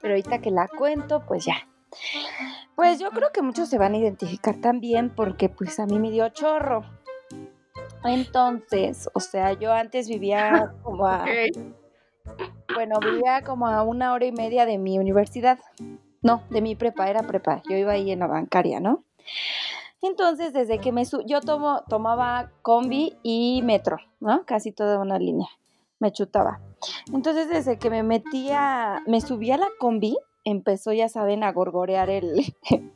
pero 0.01 0.13
ahorita 0.13 0.39
que 0.39 0.51
la 0.51 0.67
cuento, 0.67 1.23
pues 1.25 1.45
ya. 1.45 1.67
Pues 2.75 2.99
yo 2.99 3.09
creo 3.11 3.31
que 3.31 3.41
muchos 3.41 3.69
se 3.69 3.77
van 3.77 3.93
a 3.93 3.97
identificar 3.97 4.55
también 4.61 5.09
porque 5.09 5.49
pues 5.49 5.79
a 5.79 5.85
mí 5.85 5.99
me 5.99 6.11
dio 6.11 6.29
chorro. 6.29 6.83
Entonces, 8.03 9.09
o 9.13 9.19
sea, 9.19 9.53
yo 9.53 9.73
antes 9.73 10.07
vivía 10.07 10.73
como 10.83 11.07
a, 11.07 11.25
bueno, 12.73 12.99
vivía 12.99 13.41
como 13.43 13.67
a 13.67 13.83
una 13.83 14.13
hora 14.13 14.25
y 14.25 14.31
media 14.31 14.65
de 14.65 14.77
mi 14.77 14.97
universidad. 14.99 15.59
No, 16.21 16.43
de 16.49 16.61
mi 16.61 16.75
prepa, 16.75 17.09
era 17.09 17.23
prepa. 17.23 17.61
Yo 17.69 17.77
iba 17.77 17.93
ahí 17.93 18.11
en 18.11 18.19
la 18.19 18.27
bancaria, 18.27 18.79
¿no? 18.79 19.03
Entonces, 20.01 20.53
desde 20.53 20.79
que 20.79 20.91
me 20.91 21.05
su 21.05 21.21
yo 21.25 21.41
tomo, 21.41 21.83
tomaba 21.89 22.51
combi 22.61 23.17
y 23.23 23.61
metro, 23.63 23.97
¿no? 24.19 24.45
Casi 24.45 24.71
toda 24.71 24.99
una 24.99 25.19
línea. 25.19 25.47
Me 25.99 26.11
chutaba. 26.11 26.61
Entonces, 27.13 27.49
desde 27.49 27.77
que 27.77 27.89
me 27.89 28.03
metía, 28.03 29.01
me 29.05 29.19
subía 29.19 29.55
a 29.55 29.57
la 29.59 29.67
combi, 29.79 30.17
empezó, 30.45 30.93
ya 30.93 31.09
saben, 31.09 31.43
a 31.43 31.51
gorgorear 31.51 32.09
el 32.09 32.55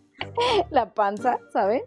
la 0.70 0.94
panza, 0.94 1.40
¿saben? 1.52 1.82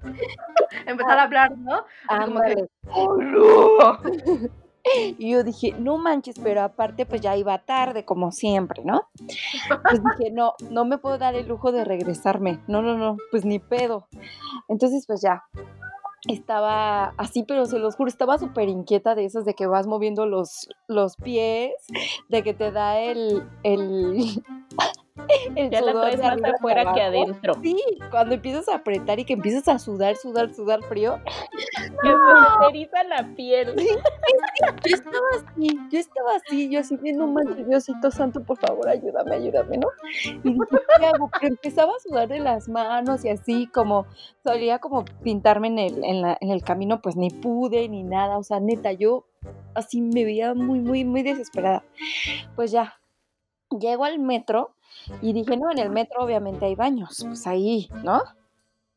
Empezar 0.87 1.19
a 1.19 1.23
hablar, 1.23 1.57
¿no? 1.57 1.85
Como 2.09 2.41
que. 2.43 2.67
¡Oh, 2.91 3.17
no! 3.17 3.99
Y 5.19 5.31
yo 5.31 5.43
dije, 5.43 5.75
no 5.79 5.99
manches, 5.99 6.39
pero 6.43 6.63
aparte 6.63 7.07
pues 7.07 7.21
ya 7.21 7.37
iba 7.37 7.59
tarde, 7.59 8.05
como 8.05 8.33
siempre, 8.33 8.83
¿no? 8.85 9.09
Pues 9.83 10.01
dije, 10.19 10.31
no, 10.33 10.55
no 10.71 10.85
me 10.85 10.99
puedo 10.99 11.19
dar 11.19 11.35
el 11.35 11.49
lujo 11.49 11.73
de 11.73 11.85
regresarme. 11.85 12.61
No, 12.67 12.83
no, 12.83 12.97
no, 12.97 13.17
pues 13.31 13.45
ni 13.45 13.59
pedo. 13.59 14.07
Entonces 14.69 15.05
pues 15.07 15.21
ya. 15.23 15.45
estaba 16.29 17.15
así, 17.17 17.45
pero 17.45 17.67
se 17.67 17.79
los 17.79 17.97
juro, 17.97 18.09
estaba 18.09 18.39
súper 18.39 18.69
inquieta 18.69 19.15
de 19.15 19.25
esas 19.25 19.45
de 19.45 19.55
que 19.55 19.67
vas 19.67 19.87
moviendo 19.87 20.27
los, 20.27 20.69
los 20.89 21.17
pies, 21.17 21.73
de 22.29 22.43
que 22.43 22.55
te 22.55 22.73
da 22.73 22.99
el, 22.99 23.49
el, 23.63 24.43
el 25.57 25.71
ya 25.71 25.81
la 25.81 25.93
traes 25.93 26.19
más 26.19 26.55
afuera 26.55 26.93
que 26.93 27.01
adentro. 27.01 27.55
Sí, 27.63 27.77
cuando 28.11 28.35
empiezas 28.35 28.69
a 28.69 28.77
apretar 28.77 29.19
y 29.19 29.25
que 29.25 29.33
empiezas 29.33 29.67
a 29.69 29.79
sudar, 29.79 30.17
sudar, 30.17 30.55
sudar 30.55 30.83
frío. 30.85 31.19
Que 32.03 32.09
se 32.09 32.59
te 32.61 32.69
eriza 32.69 33.05
la 33.05 33.35
piel. 33.35 33.75
yo 33.77 34.95
estaba 34.97 35.27
así, 35.37 35.79
yo 35.91 35.99
estaba 35.99 36.37
así, 36.37 36.71
yo 36.71 36.81
así, 36.81 36.97
viendo 36.97 37.25
un 37.25 37.69
Diosito 37.69 38.11
santo, 38.11 38.43
por 38.43 38.59
favor, 38.59 38.89
ayúdame, 38.89 39.37
ayúdame, 39.37 39.79
¿no? 39.79 39.89
Y 40.25 40.53
dije, 40.53 40.65
¿qué 40.99 41.07
hago? 41.07 41.31
Pero 41.33 41.49
empezaba 41.49 41.93
a 41.95 42.01
sudar 42.01 42.29
de 42.29 42.41
las 42.41 42.69
manos 42.69 43.25
y 43.25 43.31
así, 43.31 43.67
como, 43.67 44.07
solía 44.43 44.79
como 44.79 45.05
pintarme 45.23 45.69
en 45.69 45.79
el, 45.79 46.05
en, 46.05 46.23
la, 46.23 46.39
en 46.41 46.51
el 46.51 46.63
camino, 46.63 47.01
pues 47.01 47.17
ni 47.17 47.31
pude, 47.31 47.89
ni 47.89 48.03
nada, 48.03 48.39
o 48.39 48.43
sea, 48.43 48.61
neta, 48.61 48.93
yo 48.93 49.25
así 49.75 50.01
me 50.01 50.25
veía 50.25 50.55
muy, 50.55 50.81
muy, 50.81 51.05
muy 51.05 51.23
desesperada. 51.23 51.85
Pues 52.57 52.71
ya, 52.71 53.01
llego 53.71 54.05
al 54.05 54.19
metro 54.19 54.76
y 55.23 55.33
dije, 55.33 55.57
no, 55.57 55.71
en 55.71 55.79
el 55.79 55.91
metro 55.91 56.25
obviamente 56.25 56.67
hay 56.67 56.75
baños, 56.75 57.25
pues 57.27 57.47
ahí, 57.47 57.89
¿no? 58.03 58.23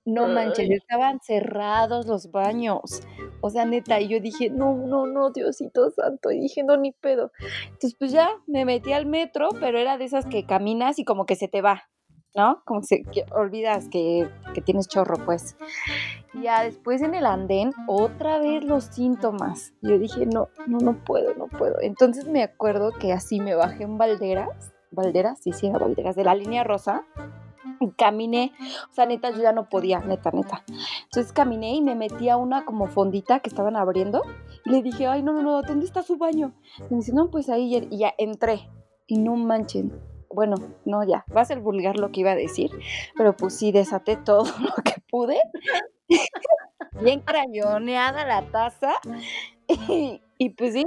No 0.06 0.28
manches, 0.28 0.70
estaban 0.72 1.20
cerrados 1.22 2.08
los 2.08 2.32
baños. 2.32 3.02
O 3.42 3.50
sea, 3.50 3.66
neta, 3.66 4.00
y 4.02 4.08
yo 4.08 4.20
dije, 4.20 4.50
no, 4.50 4.74
no, 4.76 5.06
no, 5.06 5.30
Diosito 5.30 5.92
santo. 5.92 6.32
Y 6.32 6.40
dije, 6.40 6.64
no, 6.64 6.78
ni 6.78 6.94
pedo. 6.94 7.32
Entonces, 7.66 7.96
pues 7.98 8.12
ya 8.12 8.30
me 8.48 8.66
metí 8.66 8.92
al 8.92 9.06
metro, 9.06 9.50
pero 9.60 9.78
era 9.78 9.98
de 9.98 10.06
esas 10.06 10.26
que 10.26 10.46
caminas 10.46 10.98
y 10.98 11.06
como 11.06 11.26
que 11.26 11.36
se 11.36 11.48
te 11.48 11.62
va, 11.62 11.90
¿no? 12.36 12.64
Como 12.66 12.82
que, 12.82 13.26
olvidas 13.32 13.88
que, 13.90 14.28
que, 14.56 14.62
tienes 14.62 14.88
chorro, 14.88 15.24
pues. 15.26 15.56
Ya 16.42 16.64
después 16.64 17.04
en 17.04 17.14
el 17.14 17.26
andén, 17.28 17.72
otra 17.88 18.40
vez 18.40 18.64
los 18.64 18.86
síntomas. 18.86 19.74
Yo 19.82 20.00
dije, 20.00 20.26
no, 20.26 20.50
no, 20.66 20.80
no 20.80 21.04
puedo, 21.04 21.36
no 21.36 21.48
puedo. 21.48 21.76
Entonces 21.82 22.28
me 22.28 22.42
acuerdo 22.42 22.94
que 22.94 23.12
así 23.14 23.40
me 23.40 23.54
bajé 23.54 23.84
en 23.84 23.98
Valderas 24.00 24.74
Valderas, 24.92 25.40
sí, 25.40 25.52
sí, 25.52 25.68
era 25.68 25.80
Valderas, 25.80 26.16
de 26.16 26.24
la 26.24 26.36
línea 26.36 26.64
rosa. 26.64 27.06
Caminé, 27.98 28.52
o 28.92 28.94
sea, 28.94 29.06
neta, 29.06 29.30
yo 29.32 29.42
ya 29.42 29.54
no 29.54 29.70
podía, 29.70 30.00
neta, 30.00 30.32
neta. 30.32 30.64
Entonces 31.06 31.32
caminé 31.32 31.76
y 31.76 31.82
me 31.82 31.96
metí 31.96 32.28
a 32.28 32.36
una 32.36 32.66
como 32.66 32.88
fondita 32.88 33.40
que 33.40 33.50
estaban 33.50 33.78
abriendo. 33.78 34.24
Y 34.66 34.72
le 34.72 34.82
dije, 34.82 35.08
ay, 35.08 35.24
no, 35.24 35.32
no, 35.34 35.42
no, 35.42 35.62
¿dónde 35.62 35.86
está 35.86 36.02
su 36.04 36.18
baño? 36.18 36.54
Y 36.80 36.94
me 36.94 36.98
dice, 36.98 37.14
no, 37.14 37.30
pues 37.30 37.50
ahí, 37.50 37.88
y 37.90 37.98
ya 37.98 38.14
entré. 38.18 38.70
Y 39.08 39.18
no 39.20 39.36
manchen, 39.36 39.94
bueno, 40.30 40.56
no, 40.86 41.04
ya, 41.04 41.26
va 41.36 41.42
a 41.42 41.46
ser 41.46 41.60
vulgar 41.60 41.98
lo 41.98 42.12
que 42.12 42.22
iba 42.22 42.32
a 42.32 42.36
decir, 42.36 42.72
pero 43.18 43.36
pues 43.36 43.56
sí, 43.56 43.72
desaté 43.72 44.16
todo 44.16 44.44
lo 44.60 44.84
que 44.84 45.02
pude. 45.10 45.40
Bien 47.02 47.22
crayoneada 47.22 48.26
la 48.26 48.46
taza. 48.52 48.94
Y, 49.88 50.20
y 50.42 50.52
pues 50.52 50.74
sí, 50.74 50.86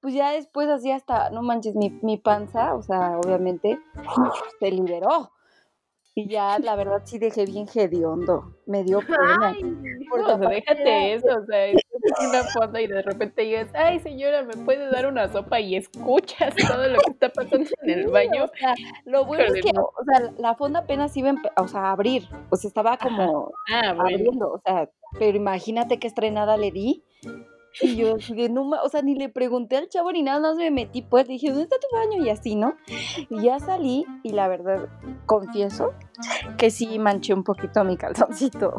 pues 0.00 0.14
ya 0.14 0.30
después 0.30 0.68
así 0.68 0.92
hasta, 0.92 1.28
no 1.30 1.42
manches, 1.42 1.74
mi, 1.74 1.90
mi 2.02 2.16
panza, 2.16 2.74
o 2.74 2.82
sea, 2.82 3.18
obviamente, 3.18 3.80
se 4.60 4.70
liberó. 4.70 5.32
Y 6.16 6.28
ya, 6.28 6.60
la 6.60 6.76
verdad, 6.76 7.02
sí 7.04 7.18
dejé 7.18 7.44
bien 7.44 7.66
hediondo. 7.74 8.54
Me 8.66 8.84
dio 8.84 9.00
pena. 9.00 9.48
Ay, 9.48 9.64
no, 9.64 10.48
déjate 10.48 11.14
eso. 11.14 11.40
O 11.40 11.44
sea, 11.44 11.66
es 11.66 11.82
una 12.20 12.44
fonda 12.44 12.80
y 12.80 12.86
de 12.86 13.02
repente 13.02 13.42
dices, 13.42 13.68
ay, 13.74 13.98
señora, 13.98 14.44
¿me 14.44 14.56
puede 14.64 14.88
dar 14.92 15.08
una 15.08 15.26
sopa? 15.26 15.58
Y 15.58 15.74
escuchas 15.74 16.54
todo 16.54 16.86
lo 16.86 17.00
que 17.00 17.10
está 17.10 17.30
pasando 17.30 17.68
en 17.82 17.90
el 17.90 18.06
baño. 18.06 18.44
O 18.44 18.56
sea, 18.56 18.74
lo 19.06 19.24
bueno 19.24 19.42
es 19.42 19.60
que, 19.60 19.72
o 19.76 20.04
sea, 20.04 20.32
la 20.38 20.54
fonda 20.54 20.80
apenas 20.80 21.16
iba 21.16 21.34
o 21.56 21.66
sea, 21.66 21.80
a 21.80 21.90
abrir. 21.90 22.28
O 22.50 22.54
sea, 22.54 22.68
estaba 22.68 22.96
como 22.96 23.50
ah, 23.72 23.96
abriendo. 23.98 24.52
O 24.52 24.60
sea, 24.64 24.88
pero 25.18 25.36
imagínate 25.36 25.98
qué 25.98 26.06
estrenada 26.06 26.56
le 26.56 26.70
di. 26.70 27.02
Y 27.80 27.96
yo 27.96 28.16
no, 28.50 28.70
o 28.82 28.88
sea, 28.88 29.02
ni 29.02 29.16
le 29.16 29.28
pregunté 29.28 29.76
al 29.76 29.88
chavo 29.88 30.12
ni 30.12 30.22
nada 30.22 30.40
más 30.40 30.56
me 30.56 30.70
metí, 30.70 31.02
pues 31.02 31.26
dije, 31.26 31.48
¿dónde 31.48 31.64
está 31.64 31.76
tu 31.78 31.88
baño? 31.94 32.24
Y 32.24 32.30
así, 32.30 32.54
¿no? 32.54 32.76
Y 33.28 33.42
ya 33.42 33.58
salí 33.58 34.06
y 34.22 34.30
la 34.30 34.48
verdad, 34.48 34.88
confieso 35.26 35.92
que 36.56 36.70
sí 36.70 36.98
manché 36.98 37.34
un 37.34 37.42
poquito 37.42 37.84
mi 37.84 37.96
calzoncito. 37.96 38.74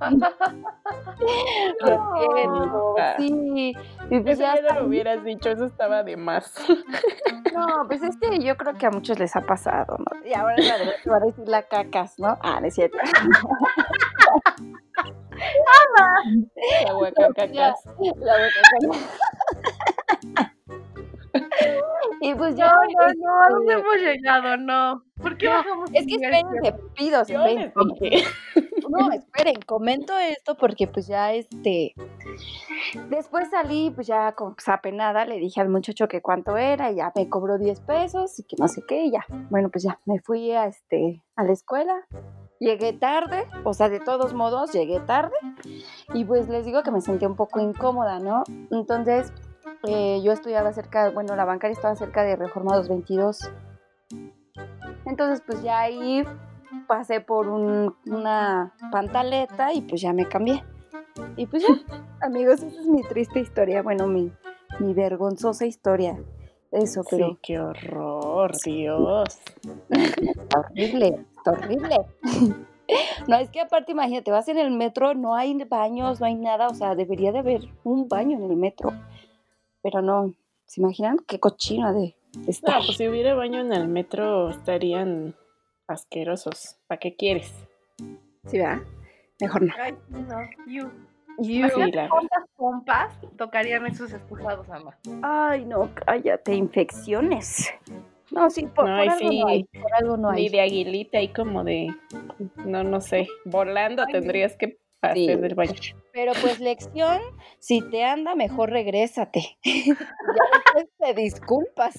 sí. 3.18 3.74
Y 4.10 4.20
pues 4.20 4.38
ya 4.38 4.60
no 4.60 4.80
lo 4.80 4.86
hubieras 4.86 5.24
dicho, 5.24 5.50
eso 5.50 5.64
estaba 5.64 6.02
de 6.02 6.16
más. 6.16 6.54
No, 7.52 7.84
pues 7.86 8.02
es 8.02 8.16
que 8.16 8.38
yo 8.40 8.56
creo 8.56 8.74
que 8.74 8.86
a 8.86 8.90
muchos 8.90 9.18
les 9.18 9.34
ha 9.36 9.40
pasado, 9.40 9.96
¿no? 9.98 10.28
Y 10.28 10.34
ahora 10.34 10.56
la 10.58 10.78
de, 10.78 11.10
va 11.10 11.16
a 11.16 11.20
decir 11.20 11.48
la 11.48 11.62
cacas, 11.62 12.18
¿no? 12.18 12.36
Ah, 12.42 12.60
no 12.60 12.66
es 12.66 12.74
cierto. 12.74 12.98
La 16.84 16.96
hueca 16.96 17.28
cacas. 17.34 17.84
La 18.16 18.34
hueca 18.34 18.60
cacas. 18.70 19.26
Y 22.20 22.34
pues 22.34 22.56
ya. 22.56 22.72
No, 22.72 22.72
no, 22.72 23.50
no, 23.50 23.60
no 23.60 23.72
hemos 23.72 23.96
llegado, 23.96 24.56
no. 24.56 25.02
¿Por 25.20 25.36
qué 25.36 25.48
bajamos? 25.48 25.90
Es 25.92 26.06
que 26.06 26.14
espérense, 26.14 26.74
pido, 26.94 27.22
esperen. 27.22 27.72
No, 28.88 29.12
esperen, 29.12 29.56
comento 29.66 30.16
esto 30.16 30.56
porque 30.56 30.86
pues 30.86 31.06
ya 31.06 31.32
este. 31.32 31.94
Después 33.08 33.50
salí, 33.50 33.90
pues 33.90 34.06
ya 34.06 34.32
con 34.32 34.54
pues, 34.54 34.68
apenada, 34.68 35.24
le 35.24 35.38
dije 35.38 35.60
al 35.60 35.68
muchacho 35.68 36.08
que 36.08 36.22
cuánto 36.22 36.56
era, 36.56 36.90
y 36.90 36.96
ya 36.96 37.12
me 37.14 37.28
cobró 37.28 37.58
10 37.58 37.80
pesos 37.80 38.38
y 38.38 38.44
que 38.44 38.56
no 38.58 38.68
sé 38.68 38.82
qué, 38.86 39.06
y 39.06 39.12
ya. 39.12 39.24
Bueno, 39.50 39.70
pues 39.70 39.84
ya 39.84 39.98
me 40.04 40.20
fui 40.20 40.52
a 40.52 40.66
este 40.66 41.22
a 41.34 41.44
la 41.44 41.52
escuela 41.52 42.06
Llegué 42.58 42.94
tarde, 42.94 43.46
o 43.64 43.74
sea, 43.74 43.88
de 43.90 44.00
todos 44.00 44.32
modos 44.32 44.72
llegué 44.72 45.00
tarde 45.00 45.34
y 46.14 46.24
pues 46.24 46.48
les 46.48 46.64
digo 46.64 46.82
que 46.82 46.90
me 46.90 47.02
sentí 47.02 47.26
un 47.26 47.36
poco 47.36 47.60
incómoda, 47.60 48.18
¿no? 48.18 48.44
Entonces 48.70 49.30
eh, 49.86 50.20
yo 50.24 50.32
estudiaba 50.32 50.72
cerca, 50.72 51.10
bueno, 51.10 51.36
la 51.36 51.44
bancaria 51.44 51.74
estaba 51.74 51.94
cerca 51.96 52.22
de 52.22 52.36
Reforma 52.36 52.76
222. 52.76 53.50
Entonces 55.04 55.42
pues 55.46 55.62
ya 55.62 55.80
ahí 55.80 56.24
pasé 56.88 57.20
por 57.20 57.48
una 57.48 58.74
pantaleta 58.90 59.74
y 59.74 59.82
pues 59.82 60.00
ya 60.00 60.14
me 60.14 60.26
cambié. 60.26 60.64
Y 61.36 61.46
pues 61.46 61.62
ya, 61.62 61.68
amigos, 62.22 62.62
esa 62.62 62.80
es 62.80 62.86
mi 62.86 63.02
triste 63.02 63.40
historia, 63.40 63.82
bueno, 63.82 64.06
mi, 64.06 64.32
mi 64.78 64.94
vergonzosa 64.94 65.66
historia. 65.66 66.18
Eso, 66.72 67.02
pero... 67.08 67.28
Sí, 67.28 67.38
qué 67.42 67.60
horror, 67.60 68.52
Dios. 68.64 69.40
horrible 70.56 71.24
horrible. 71.46 71.96
No, 73.26 73.36
es 73.36 73.50
que 73.50 73.60
aparte, 73.60 73.92
imagínate, 73.92 74.30
vas 74.30 74.48
en 74.48 74.58
el 74.58 74.70
metro, 74.70 75.14
no 75.14 75.34
hay 75.34 75.54
baños, 75.64 76.20
no 76.20 76.26
hay 76.26 76.34
nada, 76.36 76.68
o 76.68 76.74
sea, 76.74 76.94
debería 76.94 77.32
de 77.32 77.40
haber 77.40 77.62
un 77.84 78.08
baño 78.08 78.38
en 78.38 78.44
el 78.48 78.56
metro. 78.56 78.92
Pero 79.82 80.02
no, 80.02 80.32
¿se 80.66 80.80
imaginan 80.80 81.18
qué 81.26 81.40
cochino 81.40 81.92
de 81.92 82.16
estar? 82.46 82.78
No, 82.78 82.86
pues 82.86 82.96
si 82.96 83.08
hubiera 83.08 83.34
baño 83.34 83.60
en 83.60 83.72
el 83.72 83.88
metro 83.88 84.50
estarían 84.50 85.34
asquerosos. 85.88 86.76
¿Para 86.86 86.98
qué 86.98 87.16
quieres? 87.16 87.52
Sí, 88.46 88.58
¿verdad? 88.58 88.82
Mejor 89.40 89.62
no. 89.62 89.74
Ay, 89.78 89.94
no, 90.08 90.38
you. 90.66 90.90
You. 91.38 91.68
¿Cuántas 91.68 92.48
pompas 92.56 93.14
tocarían 93.36 93.84
esos 93.86 94.12
excusados, 94.12 94.68
ama? 94.70 94.96
Ay, 95.22 95.64
no, 95.66 95.90
cállate, 95.94 96.54
infecciones. 96.54 97.70
No, 98.30 98.50
sí, 98.50 98.66
por, 98.66 98.88
no, 98.88 98.96
algo 98.96 99.30
no 99.30 99.46
hay, 99.46 99.64
por 99.64 99.94
algo 99.94 100.16
no 100.16 100.30
hay. 100.30 100.44
Ni 100.44 100.48
de 100.48 100.60
aguilita 100.60 101.20
y 101.20 101.28
como 101.28 101.62
de, 101.62 101.94
no, 102.64 102.82
no 102.82 103.00
sé, 103.00 103.28
volando 103.44 104.04
tendrías 104.06 104.56
que 104.56 104.78
pasar 105.00 105.16
del 105.16 105.54
baño. 105.54 105.74
Pero 106.12 106.32
pues 106.40 106.58
lección, 106.60 107.20
si 107.58 107.82
te 107.82 108.04
anda, 108.04 108.34
mejor 108.34 108.70
regrésate. 108.70 109.58
ya 109.64 109.94
después 110.74 110.88
te 110.98 111.14
disculpas. 111.14 111.94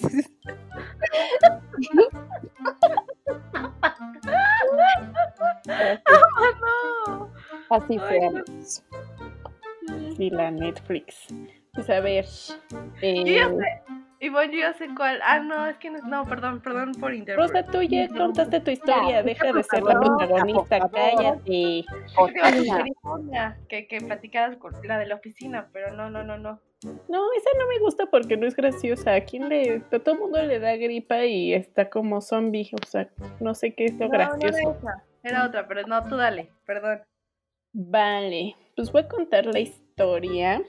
Así 7.69 7.99
fue. 7.99 8.43
Sí, 10.15 10.29
la 10.29 10.51
Netflix. 10.51 11.27
Pues 11.73 11.89
a 11.89 11.99
ver. 11.99 12.25
Eh, 13.01 13.41
y 14.19 14.29
bueno, 14.29 14.53
yo 14.53 14.73
sé 14.73 14.87
cuál. 14.95 15.19
Ah, 15.23 15.39
no, 15.39 15.67
es 15.67 15.77
que 15.77 15.89
no, 15.89 15.99
no 16.07 16.25
perdón, 16.25 16.61
perdón 16.61 16.93
por 16.93 17.13
interrumpir. 17.13 17.55
Rosa, 17.55 17.71
tú 17.71 17.81
ya 17.83 18.07
contaste 18.09 18.59
tu 18.61 18.71
historia, 18.71 19.21
deja 19.21 19.53
de 19.53 19.63
ser 19.63 19.83
la 19.83 19.99
protagonista, 19.99 20.89
cállate. 20.89 21.85
Que, 23.69 23.87
que 23.87 24.01
platicaras 24.01 24.57
con 24.57 24.73
la 24.83 24.97
de 24.97 25.05
la 25.05 25.15
oficina, 25.15 25.69
pero 25.71 25.91
no, 25.91 26.09
no, 26.09 26.23
no, 26.23 26.37
no. 26.37 26.59
No, 26.83 27.33
esa 27.33 27.49
no 27.57 27.67
me 27.67 27.79
gusta 27.79 28.05
porque 28.07 28.37
no 28.37 28.47
es 28.47 28.55
graciosa. 28.55 29.15
¿A 29.15 29.21
quién 29.21 29.49
le.? 29.49 29.83
A 29.91 29.99
todo 29.99 30.13
el 30.13 30.21
mundo 30.21 30.41
le 30.43 30.59
da 30.59 30.75
gripa 30.75 31.25
y 31.25 31.53
está 31.53 31.89
como 31.89 32.21
zombie. 32.21 32.69
O 32.73 32.85
sea, 32.85 33.09
no 33.39 33.55
sé 33.55 33.73
qué 33.73 33.85
es 33.85 33.93
lo 33.95 34.09
gracioso. 34.09 34.57
era, 34.57 34.69
otra, 34.69 35.03
era 35.23 35.45
otra, 35.45 35.67
pero 35.67 35.87
no, 35.87 36.03
tú 36.05 36.15
dale, 36.17 36.51
perdón. 36.65 37.01
Vale, 37.73 38.55
pues 38.75 38.91
voy 38.91 39.01
a 39.01 39.07
contar 39.07 39.45
la 39.45 39.59
historia 39.59 40.63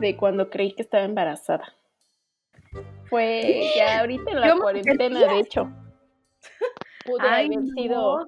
de 0.00 0.16
cuando 0.16 0.50
creí 0.50 0.72
que 0.72 0.82
estaba 0.82 1.04
embarazada. 1.04 1.74
Fue 3.12 3.70
ya 3.76 3.98
ahorita 4.00 4.30
en 4.30 4.40
la 4.40 4.56
cuarentena, 4.56 5.26
de 5.26 5.40
hecho. 5.40 5.70
Pude 7.04 7.28
haber 7.28 7.62
sido 7.76 8.26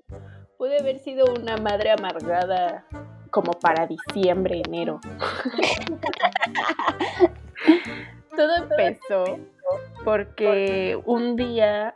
pude 0.59 0.79
haber 0.79 0.99
sido 0.99 1.25
una 1.33 1.57
madre 1.57 1.93
amargada 1.93 2.85
como 3.31 3.53
para 3.53 3.87
diciembre, 3.87 4.61
enero. 4.67 5.01
Todo 8.37 8.57
empezó 8.57 9.39
porque 10.05 11.01
un 11.07 11.37
día, 11.37 11.95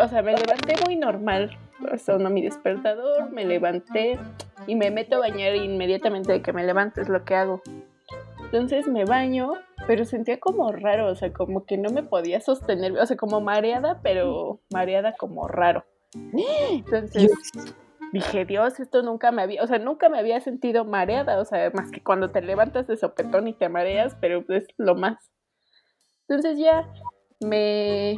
o 0.00 0.08
sea, 0.08 0.22
me 0.22 0.32
levanté 0.32 0.74
muy 0.84 0.96
normal, 0.96 1.56
sonó 2.04 2.28
mi 2.28 2.42
despertador, 2.42 3.30
me 3.30 3.44
levanté 3.44 4.18
y 4.66 4.74
me 4.74 4.90
meto 4.90 5.14
a 5.16 5.20
bañar 5.20 5.54
inmediatamente 5.54 6.32
de 6.32 6.42
que 6.42 6.52
me 6.52 6.64
levanto, 6.64 7.00
es 7.00 7.08
lo 7.08 7.24
que 7.24 7.36
hago. 7.36 7.62
Entonces 8.46 8.88
me 8.88 9.04
baño, 9.04 9.52
pero 9.86 10.04
sentía 10.04 10.38
como 10.40 10.72
raro, 10.72 11.08
o 11.08 11.14
sea, 11.14 11.32
como 11.32 11.64
que 11.64 11.76
no 11.76 11.90
me 11.90 12.02
podía 12.02 12.40
sostener, 12.40 12.92
o 12.98 13.06
sea, 13.06 13.16
como 13.16 13.40
mareada, 13.40 14.00
pero 14.02 14.60
mareada 14.72 15.14
como 15.16 15.48
raro. 15.48 15.84
Entonces 16.70 17.30
dije, 18.12 18.44
Dios, 18.44 18.78
esto 18.78 19.02
nunca 19.02 19.32
me 19.32 19.42
había, 19.42 19.62
o 19.62 19.66
sea, 19.66 19.78
nunca 19.78 20.08
me 20.08 20.18
había 20.18 20.40
sentido 20.40 20.84
mareada, 20.84 21.40
o 21.40 21.44
sea, 21.44 21.70
más 21.74 21.90
que 21.90 22.02
cuando 22.02 22.30
te 22.30 22.40
levantas 22.42 22.86
de 22.86 22.96
sopetón 22.96 23.48
y 23.48 23.52
te 23.52 23.68
mareas, 23.68 24.16
pero 24.20 24.44
es 24.48 24.66
lo 24.76 24.94
más. 24.94 25.32
Entonces 26.28 26.58
ya 26.58 26.88
me, 27.40 28.16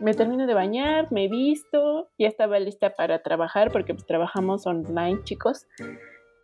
me 0.00 0.14
termino 0.14 0.46
de 0.46 0.54
bañar, 0.54 1.12
me 1.12 1.28
visto, 1.28 2.10
ya 2.18 2.28
estaba 2.28 2.58
lista 2.58 2.94
para 2.94 3.22
trabajar 3.22 3.70
porque 3.70 3.94
pues 3.94 4.06
trabajamos 4.06 4.66
online, 4.66 5.22
chicos. 5.24 5.66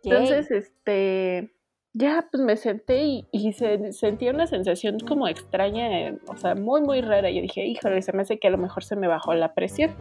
Entonces, 0.03 0.51
este, 0.51 1.51
ya 1.93 2.27
pues 2.31 2.41
me 2.41 2.55
senté 2.55 3.03
y, 3.03 3.27
y 3.31 3.53
se, 3.53 3.91
sentía 3.91 4.31
una 4.31 4.47
sensación 4.47 4.97
como 4.99 5.27
extraña, 5.27 6.17
o 6.27 6.37
sea, 6.37 6.55
muy, 6.55 6.81
muy 6.81 7.01
rara. 7.01 7.29
Yo 7.31 7.41
dije, 7.41 7.65
híjole, 7.65 8.01
se 8.01 8.13
me 8.13 8.21
hace 8.21 8.39
que 8.39 8.47
a 8.47 8.51
lo 8.51 8.57
mejor 8.57 8.83
se 8.83 8.95
me 8.95 9.07
bajó 9.07 9.33
la 9.33 9.53
presión. 9.53 9.91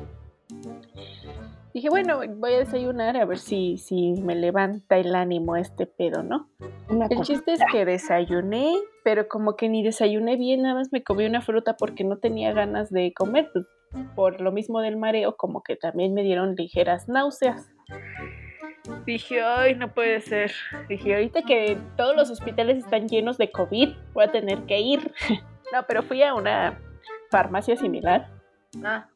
Dije, 1.73 1.89
bueno, 1.89 2.21
voy 2.37 2.55
a 2.55 2.59
desayunar 2.59 3.17
a 3.17 3.25
ver 3.25 3.39
si, 3.39 3.77
si 3.77 4.13
me 4.23 4.35
levanta 4.35 4.99
el 4.99 5.15
ánimo 5.15 5.55
este 5.55 5.87
pedo, 5.87 6.25
¿no? 6.25 6.49
el 7.09 7.21
chiste 7.21 7.53
es 7.53 7.61
que 7.71 7.85
desayuné, 7.85 8.75
pero 9.05 9.29
como 9.29 9.55
que 9.55 9.69
ni 9.69 9.85
desayuné 9.85 10.37
bien, 10.37 10.63
nada 10.63 10.75
más 10.75 10.89
me 10.91 11.05
comí 11.05 11.27
una 11.27 11.41
fruta 11.41 11.77
porque 11.77 12.03
no 12.03 12.19
tenía 12.19 12.53
ganas 12.53 12.91
de 12.91 13.13
comer. 13.15 13.51
Pues, 13.53 13.67
por 14.15 14.41
lo 14.41 14.53
mismo 14.53 14.81
del 14.81 14.97
mareo, 14.97 15.37
como 15.37 15.63
que 15.63 15.77
también 15.77 16.15
me 16.15 16.23
dieron 16.23 16.55
ligeras 16.55 17.09
náuseas. 17.09 17.71
Dije, 19.05 19.43
ay, 19.43 19.75
no 19.75 19.93
puede 19.93 20.21
ser. 20.21 20.53
Dije, 20.89 21.15
ahorita 21.15 21.43
que 21.43 21.79
todos 21.97 22.17
los 22.17 22.31
hospitales 22.31 22.79
están 22.79 23.09
llenos 23.09 23.39
de 23.39 23.51
COVID, 23.51 23.91
voy 24.13 24.25
a 24.25 24.33
tener 24.33 24.61
que 24.67 24.81
ir. 24.81 25.13
no, 25.73 25.85
pero 25.87 26.03
fui 26.03 26.23
a 26.23 26.35
una 26.35 26.79
farmacia 27.31 27.77
similar 27.77 28.29
Ah. 28.85 29.09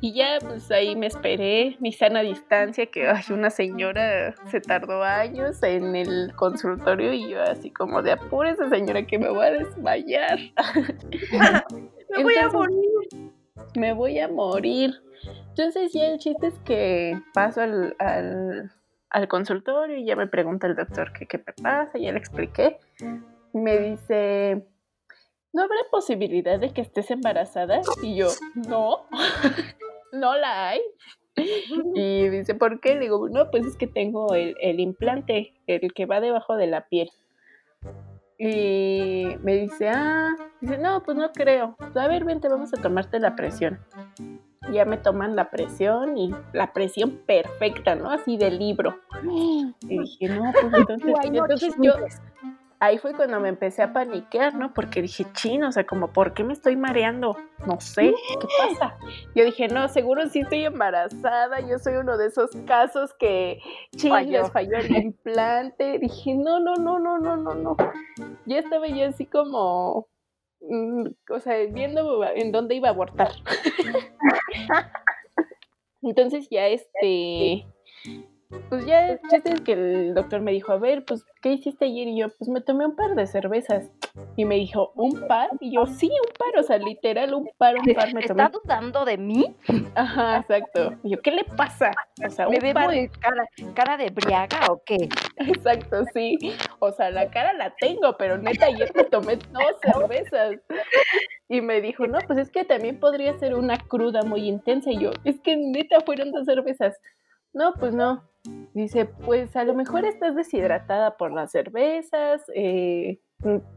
Y 0.00 0.14
ya, 0.14 0.38
pues 0.40 0.70
ahí 0.70 0.96
me 0.96 1.06
esperé, 1.06 1.76
mi 1.80 1.92
sana 1.92 2.22
distancia, 2.22 2.86
que 2.86 3.06
ay, 3.06 3.24
una 3.30 3.50
señora 3.50 4.34
se 4.46 4.60
tardó 4.60 5.02
años 5.02 5.62
en 5.62 5.94
el 5.94 6.32
consultorio 6.34 7.12
y 7.12 7.28
yo 7.28 7.42
así 7.42 7.70
como 7.70 8.02
de 8.02 8.16
esa 8.46 8.68
señora 8.70 9.06
que 9.06 9.18
me 9.18 9.28
voy 9.28 9.46
a 9.46 9.50
desmayar. 9.52 10.38
me 12.16 12.22
voy 12.22 12.36
a 12.36 12.48
morir. 12.48 13.32
Me 13.76 13.92
voy 13.92 14.18
a 14.18 14.28
morir. 14.28 14.94
Entonces 15.48 15.92
ya 15.92 16.06
el 16.06 16.18
chiste 16.18 16.46
es 16.46 16.58
que 16.60 17.20
paso 17.34 17.60
al, 17.60 17.96
al, 17.98 18.70
consultorio 19.28 19.96
y 19.96 20.04
ya 20.04 20.16
me 20.16 20.26
pregunta 20.26 20.66
el 20.66 20.76
doctor 20.76 21.12
qué, 21.12 21.26
qué 21.26 21.38
pasa, 21.38 21.98
ya 21.98 22.12
le 22.12 22.18
expliqué. 22.18 22.78
Me 23.52 23.78
dice, 23.78 24.66
¿no 25.52 25.62
habrá 25.62 25.78
posibilidad 25.90 26.58
de 26.60 26.70
que 26.70 26.82
estés 26.82 27.10
embarazada? 27.10 27.80
Y 28.02 28.16
yo, 28.16 28.28
no, 28.68 29.06
no 30.12 30.36
la 30.36 30.68
hay. 30.68 30.80
Y 31.94 32.28
dice, 32.28 32.54
¿por 32.54 32.80
qué? 32.80 32.94
Le 32.94 33.00
digo, 33.00 33.28
no, 33.28 33.50
pues 33.50 33.66
es 33.66 33.76
que 33.76 33.86
tengo 33.86 34.34
el, 34.34 34.80
implante, 34.80 35.54
el 35.66 35.92
que 35.92 36.06
va 36.06 36.20
debajo 36.20 36.56
de 36.56 36.66
la 36.66 36.88
piel. 36.88 37.10
Y 38.38 39.28
me 39.42 39.56
dice, 39.56 39.88
ah, 39.88 40.34
dice, 40.60 40.78
no, 40.78 41.02
pues 41.02 41.16
no 41.16 41.32
creo. 41.32 41.76
A 41.94 42.08
ver, 42.08 42.24
vente, 42.24 42.48
vamos 42.48 42.72
a 42.74 42.80
tomarte 42.80 43.18
la 43.18 43.34
presión. 43.34 43.78
Ya 44.72 44.84
me 44.84 44.96
toman 44.96 45.36
la 45.36 45.50
presión 45.50 46.16
y 46.16 46.34
la 46.52 46.72
presión 46.72 47.20
perfecta, 47.26 47.94
¿no? 47.94 48.10
Así 48.10 48.36
de 48.36 48.50
libro. 48.50 48.98
Y 49.22 49.98
dije, 49.98 50.28
no, 50.28 50.52
pues 50.52 50.64
entonces, 50.74 51.14
entonces 51.24 51.74
yo, 51.80 51.92
ahí 52.80 52.98
fue 52.98 53.14
cuando 53.14 53.40
me 53.40 53.48
empecé 53.48 53.82
a 53.82 53.92
paniquear, 53.92 54.54
¿no? 54.54 54.72
Porque 54.74 55.02
dije, 55.02 55.26
chino, 55.32 55.68
o 55.68 55.72
sea, 55.72 55.86
como, 55.86 56.12
¿por 56.12 56.34
qué 56.34 56.44
me 56.44 56.52
estoy 56.52 56.76
mareando? 56.76 57.36
No 57.66 57.80
sé, 57.80 58.12
¿qué 58.40 58.46
pasa? 58.58 58.96
Yo 59.34 59.44
dije, 59.44 59.68
no, 59.68 59.88
seguro 59.88 60.26
sí 60.28 60.40
estoy 60.40 60.64
embarazada, 60.64 61.60
yo 61.60 61.78
soy 61.78 61.94
uno 61.94 62.16
de 62.16 62.26
esos 62.26 62.50
casos 62.66 63.14
que, 63.14 63.60
chino, 63.96 64.20
les 64.20 64.50
falló 64.50 64.76
el 64.78 64.96
implante. 64.96 65.98
Dije, 65.98 66.34
no, 66.34 66.60
no, 66.60 66.74
no, 66.74 66.98
no, 66.98 67.18
no, 67.18 67.36
no, 67.36 67.54
no. 67.54 67.76
Ya 68.44 68.58
estaba 68.58 68.86
yo 68.88 69.06
así 69.06 69.26
como, 69.26 70.08
o 70.60 71.40
sea, 71.40 71.64
viendo 71.66 72.24
en 72.24 72.52
dónde 72.52 72.74
iba 72.74 72.88
a 72.88 72.92
abortar. 72.92 73.32
Entonces 76.02 76.48
ya 76.50 76.68
este 76.68 77.66
pues 78.68 78.86
ya 78.86 79.18
chiste 79.28 79.52
es 79.52 79.60
que 79.60 79.72
el 79.72 80.14
doctor 80.14 80.40
me 80.40 80.52
dijo, 80.52 80.72
a 80.72 80.78
ver, 80.78 81.04
pues, 81.04 81.24
¿qué 81.42 81.52
hiciste 81.52 81.86
ayer? 81.86 82.08
Y 82.08 82.18
yo, 82.18 82.28
pues 82.38 82.48
me 82.48 82.60
tomé 82.60 82.86
un 82.86 82.94
par 82.94 83.14
de 83.14 83.26
cervezas. 83.26 83.90
Y 84.36 84.44
me 84.44 84.56
dijo, 84.56 84.92
¿un 84.94 85.26
par? 85.26 85.50
Y 85.60 85.74
yo, 85.74 85.86
sí, 85.86 86.08
un 86.08 86.32
par, 86.38 86.58
o 86.58 86.62
sea, 86.62 86.78
literal, 86.78 87.34
un 87.34 87.48
par, 87.56 87.76
un 87.76 87.94
par 87.94 88.14
me 88.14 88.22
tomé. 88.22 88.44
¿Está 88.44 88.48
dudando 88.48 89.04
de 89.04 89.18
mí? 89.18 89.56
Ajá, 89.94 90.38
exacto. 90.38 90.94
Y 91.02 91.10
yo, 91.10 91.22
¿qué 91.22 91.30
le 91.30 91.44
pasa? 91.44 91.90
O 92.26 92.30
sea, 92.30 92.48
¿Me 92.48 92.58
un 92.58 92.72
par... 92.72 92.90
cara, 93.20 93.48
cara 93.74 93.96
de 93.96 94.10
briaga 94.10 94.60
o 94.70 94.82
qué? 94.84 95.08
Exacto, 95.36 96.04
sí. 96.12 96.38
O 96.78 96.92
sea, 96.92 97.10
la 97.10 97.30
cara 97.30 97.52
la 97.52 97.74
tengo, 97.76 98.16
pero 98.16 98.38
neta, 98.38 98.66
ayer 98.66 98.92
me 98.94 99.04
tomé 99.04 99.36
dos 99.36 99.76
cervezas. 99.82 100.56
Y 101.48 101.60
me 101.60 101.80
dijo, 101.80 102.06
no, 102.06 102.18
pues 102.26 102.38
es 102.38 102.50
que 102.50 102.64
también 102.64 102.98
podría 102.98 103.38
ser 103.38 103.54
una 103.54 103.78
cruda 103.78 104.22
muy 104.22 104.48
intensa. 104.48 104.90
Y 104.90 104.98
yo, 104.98 105.10
es 105.24 105.40
que 105.40 105.56
neta 105.56 106.00
fueron 106.00 106.32
dos 106.32 106.44
cervezas. 106.44 106.98
No, 107.52 107.74
pues 107.74 107.94
no. 107.94 108.28
Dice, 108.74 109.06
pues 109.06 109.56
a 109.56 109.64
lo 109.64 109.74
mejor 109.74 110.04
estás 110.04 110.34
deshidratada 110.36 111.16
por 111.16 111.32
las 111.32 111.50
cervezas. 111.50 112.42
Eh, 112.54 113.20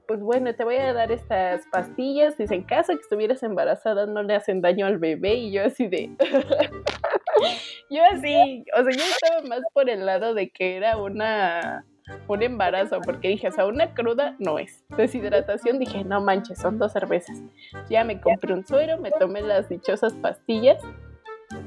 pues 0.08 0.22
bueno, 0.22 0.56
te 0.56 0.64
voy 0.64 0.78
a 0.78 0.94
dar 0.94 1.12
estas 1.12 1.66
pastillas. 1.72 2.38
Dice, 2.38 2.56
en 2.56 2.64
caso 2.64 2.94
que 2.94 3.02
estuvieras 3.02 3.44
embarazada 3.44 4.06
no 4.06 4.24
le 4.24 4.36
hacen 4.36 4.62
daño 4.62 4.86
al 4.86 4.98
bebé. 4.98 5.36
Y 5.36 5.52
yo 5.52 5.66
así 5.66 5.88
de... 5.88 6.16
yo 7.90 8.04
así, 8.12 8.66
o 8.78 8.84
sea, 8.84 8.92
yo 8.92 9.04
estaba 9.04 9.42
más 9.48 9.62
por 9.74 9.90
el 9.90 10.06
lado 10.06 10.34
de 10.34 10.50
que 10.50 10.78
era 10.78 10.98
una 10.98 11.86
un 12.28 12.42
embarazo, 12.42 13.02
porque 13.02 13.28
dije, 13.28 13.50
o 13.50 13.52
sea, 13.52 13.68
una 13.68 13.94
cruda 13.94 14.36
no 14.40 14.58
es. 14.58 14.84
Deshidratación, 14.98 15.78
dije, 15.78 16.04
no 16.04 16.20
manches, 16.22 16.58
son 16.58 16.80
dos 16.80 16.94
cervezas. 16.94 17.40
Ya 17.88 18.04
me 18.04 18.20
compré 18.20 18.54
un 18.54 18.66
suero, 18.66 18.98
me 18.98 19.12
tomé 19.12 19.42
las 19.42 19.70
dichosas 19.70 20.14
pastillas 20.14 20.82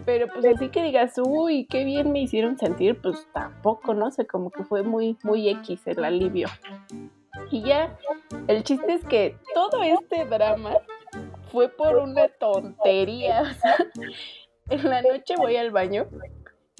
pero 0.04 0.28
pues 0.28 0.44
así 0.44 0.68
que 0.68 0.82
digas, 0.82 1.14
uy, 1.24 1.66
qué 1.68 1.84
bien 1.84 2.12
me 2.12 2.20
hicieron 2.20 2.58
sentir, 2.58 3.00
pues 3.00 3.26
tampoco, 3.32 3.94
¿no? 3.94 4.10
sé, 4.10 4.26
como 4.26 4.50
que 4.50 4.64
fue 4.64 4.82
muy, 4.82 5.16
muy 5.22 5.48
X 5.48 5.86
el 5.86 6.04
alivio. 6.04 6.48
Y 7.50 7.62
ya, 7.62 7.96
el 8.48 8.62
chiste 8.62 8.92
es 8.94 9.04
que 9.04 9.36
todo 9.54 9.82
este 9.82 10.24
drama 10.24 10.76
fue 11.50 11.68
por 11.68 11.96
una 11.96 12.28
tontería. 12.28 13.56
en 14.70 14.88
la 14.88 15.02
noche 15.02 15.34
voy 15.36 15.56
al 15.56 15.70
baño 15.70 16.08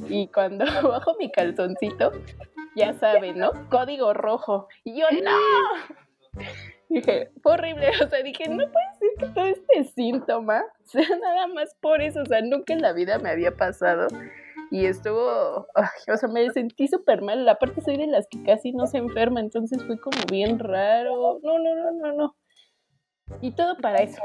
y 0.09 0.29
cuando 0.29 0.65
bajo 0.88 1.15
mi 1.19 1.31
calzoncito, 1.31 2.12
ya 2.75 2.95
saben, 2.95 3.38
¿no? 3.38 3.53
Código 3.71 4.15
rojo. 4.15 4.69
Y 4.85 5.01
yo, 5.01 5.07
no. 5.23 6.43
Dije, 6.88 7.31
fue 7.43 7.53
horrible. 7.53 7.91
O 8.05 8.09
sea, 8.09 8.23
dije, 8.23 8.49
no 8.51 8.65
puede 8.71 8.95
ser 8.99 9.09
que 9.19 9.27
todo 9.35 9.47
este 9.47 9.85
síntoma 9.85 10.62
sea 10.85 11.09
nada 11.09 11.47
más 11.47 11.75
por 11.81 12.03
eso. 12.03 12.21
O 12.21 12.27
sea, 12.27 12.43
nunca 12.43 12.75
en 12.75 12.83
la 12.83 12.93
vida 12.93 13.19
me 13.19 13.31
había 13.31 13.57
pasado. 13.57 14.09
Y 14.73 14.87
estuvo, 14.87 15.67
o 15.77 16.17
sea, 16.17 16.31
me 16.31 16.49
sentí 16.51 16.89
súper 16.89 17.21
mal. 17.21 17.47
Aparte 17.47 17.83
soy 17.83 17.99
de 17.99 18.07
las 18.07 18.27
que 18.27 18.43
casi 18.43 18.73
no 18.73 18.87
se 18.87 18.97
enferma, 18.97 19.39
entonces 19.39 19.85
fue 19.85 20.01
como 20.01 20.17
bien 20.31 20.59
raro. 20.59 21.39
No, 21.43 21.59
no, 21.59 21.75
no, 21.75 21.91
no, 21.93 22.13
no. 22.15 22.37
Y 23.43 23.53
todo 23.53 23.77
para 23.77 23.99
eso, 23.99 24.23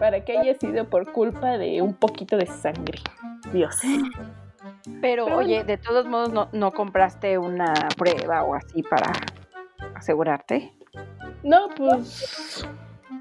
para 0.00 0.24
que 0.24 0.36
haya 0.36 0.58
sido 0.58 0.90
por 0.90 1.12
culpa 1.12 1.58
de 1.58 1.80
un 1.80 1.94
poquito 1.94 2.36
de 2.36 2.46
sangre. 2.46 2.98
Dios. 3.52 3.76
Pero, 5.00 5.26
oye, 5.26 5.62
de 5.62 5.76
todos 5.78 6.06
modos, 6.06 6.32
no, 6.32 6.48
¿no 6.52 6.72
compraste 6.72 7.38
una 7.38 7.72
prueba 7.96 8.42
o 8.42 8.56
así 8.56 8.82
para 8.82 9.12
asegurarte? 9.94 10.72
No, 11.44 11.68
pues 11.76 12.66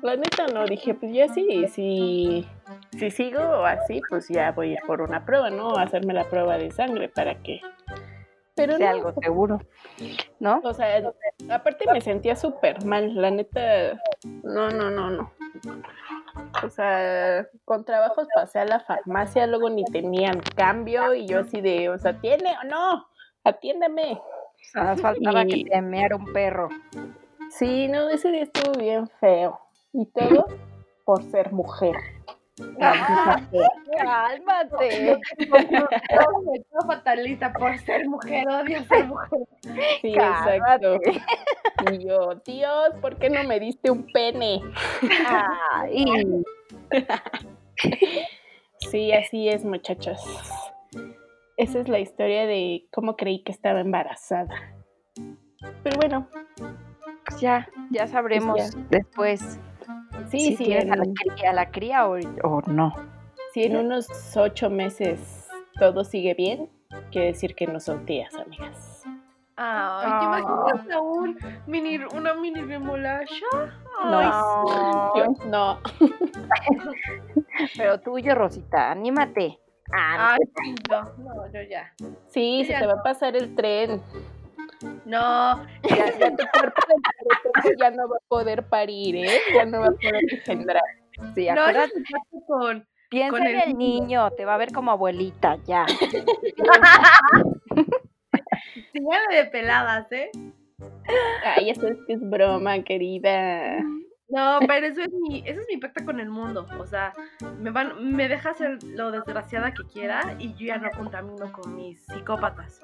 la 0.02 0.16
neta 0.16 0.48
no, 0.48 0.66
dije, 0.66 0.96
pues 0.96 1.14
ya 1.14 1.32
sí, 1.32 1.68
si, 1.68 2.48
si 2.98 3.12
sigo 3.12 3.42
así, 3.66 4.02
pues 4.10 4.28
ya 4.30 4.52
voy 4.52 4.70
a 4.70 4.74
ir 4.74 4.80
por 4.86 5.02
una 5.02 5.26
prueba, 5.26 5.50
¿no? 5.50 5.78
hacerme 5.78 6.14
la 6.14 6.30
prueba 6.30 6.58
de 6.58 6.72
sangre 6.72 7.10
para 7.10 7.36
que... 7.42 7.62
Pero 8.56 8.78
sea 8.78 8.92
algo 8.92 9.12
seguro, 9.20 9.60
¿no? 10.40 10.62
O 10.64 10.76
sea, 10.76 11.12
aparte 11.50 11.86
me 11.92 12.02
sentía 12.02 12.36
súper 12.36 12.86
mal, 12.86 13.20
la 13.20 13.32
neta, 13.32 14.00
no, 14.44 14.70
no, 14.70 14.92
no, 14.92 15.10
no. 15.10 15.32
O 16.64 16.70
sea, 16.70 17.48
con 17.66 17.84
trabajos 17.84 18.28
pasé 18.36 18.60
a 18.60 18.66
la 18.66 18.80
farmacia, 18.80 19.48
luego 19.48 19.72
ni 19.72 19.84
tenían 19.86 20.40
cambio 20.56 21.16
y 21.16 21.26
yo 21.26 21.40
así 21.40 21.62
de, 21.62 21.90
o 21.90 21.98
sea, 21.98 22.20
¿tiene 22.20 22.52
o 22.64 22.68
no? 22.68 23.08
Atiéndeme. 23.44 24.22
Más 24.76 25.02
faltaba 25.02 25.46
que 25.46 25.66
te 25.66 25.82
meara 25.82 26.16
un 26.16 26.32
perro. 26.32 26.70
Sí, 27.50 27.88
no, 27.88 28.10
ese 28.10 28.32
día 28.32 28.44
estuvo 28.44 28.74
bien 28.80 29.08
feo. 29.20 29.60
Y 29.94 30.06
todo 30.08 30.46
por 31.06 31.22
ser 31.24 31.52
mujer. 31.52 31.96
Cálmate. 33.98 35.18
Quedo 35.38 36.88
fatalista 36.88 37.52
por 37.54 37.78
ser 37.80 38.08
mujer, 38.08 38.48
odio 38.48 38.84
ser 38.86 39.08
mujer. 39.08 39.40
Sí, 40.02 40.14
Cálmate. 40.14 40.56
exacto. 40.58 41.00
Y 41.92 42.08
yo, 42.08 42.36
Dios, 42.46 42.94
¿por 43.02 43.18
qué 43.18 43.30
no 43.30 43.44
me 43.44 43.60
diste 43.60 43.90
un 43.90 44.06
pene? 44.12 44.62
Ay, 45.72 46.44
Sí, 48.92 49.12
así 49.14 49.50
es, 49.50 49.66
muchachos. 49.66 50.22
Esa 51.58 51.80
es 51.80 51.88
la 51.88 52.00
historia 52.00 52.46
de 52.46 52.86
cómo 52.92 53.16
creí 53.16 53.44
que 53.44 53.52
estaba 53.52 53.80
embarazada. 53.80 54.54
Pero 55.84 55.98
bueno, 55.98 56.28
pues 57.26 57.40
ya, 57.40 57.68
ya 57.90 58.06
sabremos 58.08 58.58
Pues 58.58 58.90
después 58.90 59.60
sí, 60.40 60.50
si 60.52 60.56
sí, 60.58 60.64
tienes 60.66 60.92
a 60.92 60.96
la 60.98 61.04
en, 61.04 61.14
cría, 61.14 61.50
a 61.50 61.54
la 61.54 61.72
cría 61.72 62.08
o, 62.08 62.18
o 62.44 62.62
no. 62.68 62.94
si 63.54 63.64
en 63.64 63.78
unos 63.78 64.08
ocho 64.36 64.70
meses 64.70 65.48
todo 65.80 66.04
sigue 66.04 66.34
bien, 66.34 66.70
quiere 67.12 67.28
decir 67.28 67.56
que 67.56 67.68
no 67.68 67.80
son 67.80 68.06
tías, 68.06 68.34
amigas. 68.36 69.04
Ay, 69.56 70.12
¿te 70.20 70.26
imaginas 70.26 70.90
a 70.92 71.00
un 71.00 71.38
mini, 71.68 71.98
una 72.16 72.34
mini 72.34 72.62
remolacha? 72.62 73.46
No, 74.10 74.20
Ay, 74.20 74.96
yo 75.16 75.48
no. 75.48 75.80
Pero 77.78 78.00
tuyo, 78.02 78.34
Rosita, 78.34 78.90
anímate. 78.92 79.60
Ah, 79.96 80.36
Ay, 80.36 80.76
no, 80.90 81.04
no, 81.18 81.52
yo 81.54 81.62
ya. 81.70 81.94
Sí, 82.30 82.66
se 82.66 82.74
te 82.74 82.86
va 82.88 82.94
a 82.94 83.04
pasar 83.04 83.36
el 83.36 83.54
tren. 83.54 84.02
No, 85.06 85.64
Ya, 85.90 86.18
ya 86.18 86.36
tu 86.36 86.44
cuerpo 86.54 86.82
ya 87.80 87.92
no 87.92 88.10
va 88.10 88.16
a 88.18 88.28
poder 88.28 88.64
parir, 88.64 89.16
¿eh? 89.18 89.40
Ya 89.54 89.66
no 89.66 89.82
va 89.82 89.88
a 89.88 89.92
poder 89.92 90.24
engendrar. 90.32 90.82
sí, 91.36 91.48
no, 91.54 91.62
acuérdate, 91.62 91.94
con. 92.48 92.88
piensa 93.10 93.38
con 93.38 93.46
en 93.48 93.56
el 93.56 93.62
el 93.70 93.78
niño, 93.78 94.32
te 94.32 94.46
va 94.46 94.56
a 94.56 94.58
ver 94.58 94.72
como 94.72 94.92
abuelita, 94.92 95.58
ya. 95.66 95.86
Síganle 98.94 99.36
de 99.36 99.46
peladas, 99.46 100.12
¿eh? 100.12 100.32
Ay, 101.44 101.70
eso 101.70 101.88
es 101.88 101.98
que 102.08 102.14
es 102.14 102.30
broma, 102.30 102.82
querida. 102.84 103.78
No, 104.34 104.58
pero 104.68 104.88
eso 104.88 105.02
es 105.02 105.12
mi, 105.12 105.44
eso 105.46 105.62
es 105.62 105.68
mi 105.70 105.78
pacto 105.78 106.04
con 106.04 106.20
el 106.20 106.28
mundo. 106.28 106.66
O 106.80 106.88
sea, 106.88 107.14
me 107.60 107.70
van, 107.70 108.16
me 108.16 108.28
deja 108.28 108.52
ser 108.56 108.82
lo 108.84 109.12
desgraciada 109.12 109.72
que 109.76 109.84
quiera 109.84 110.36
y 110.40 110.56
yo 110.56 110.66
ya 110.66 110.78
no 110.78 110.90
contamino 110.90 111.52
con 111.52 111.76
mis 111.76 112.02
psicópatas. 112.08 112.82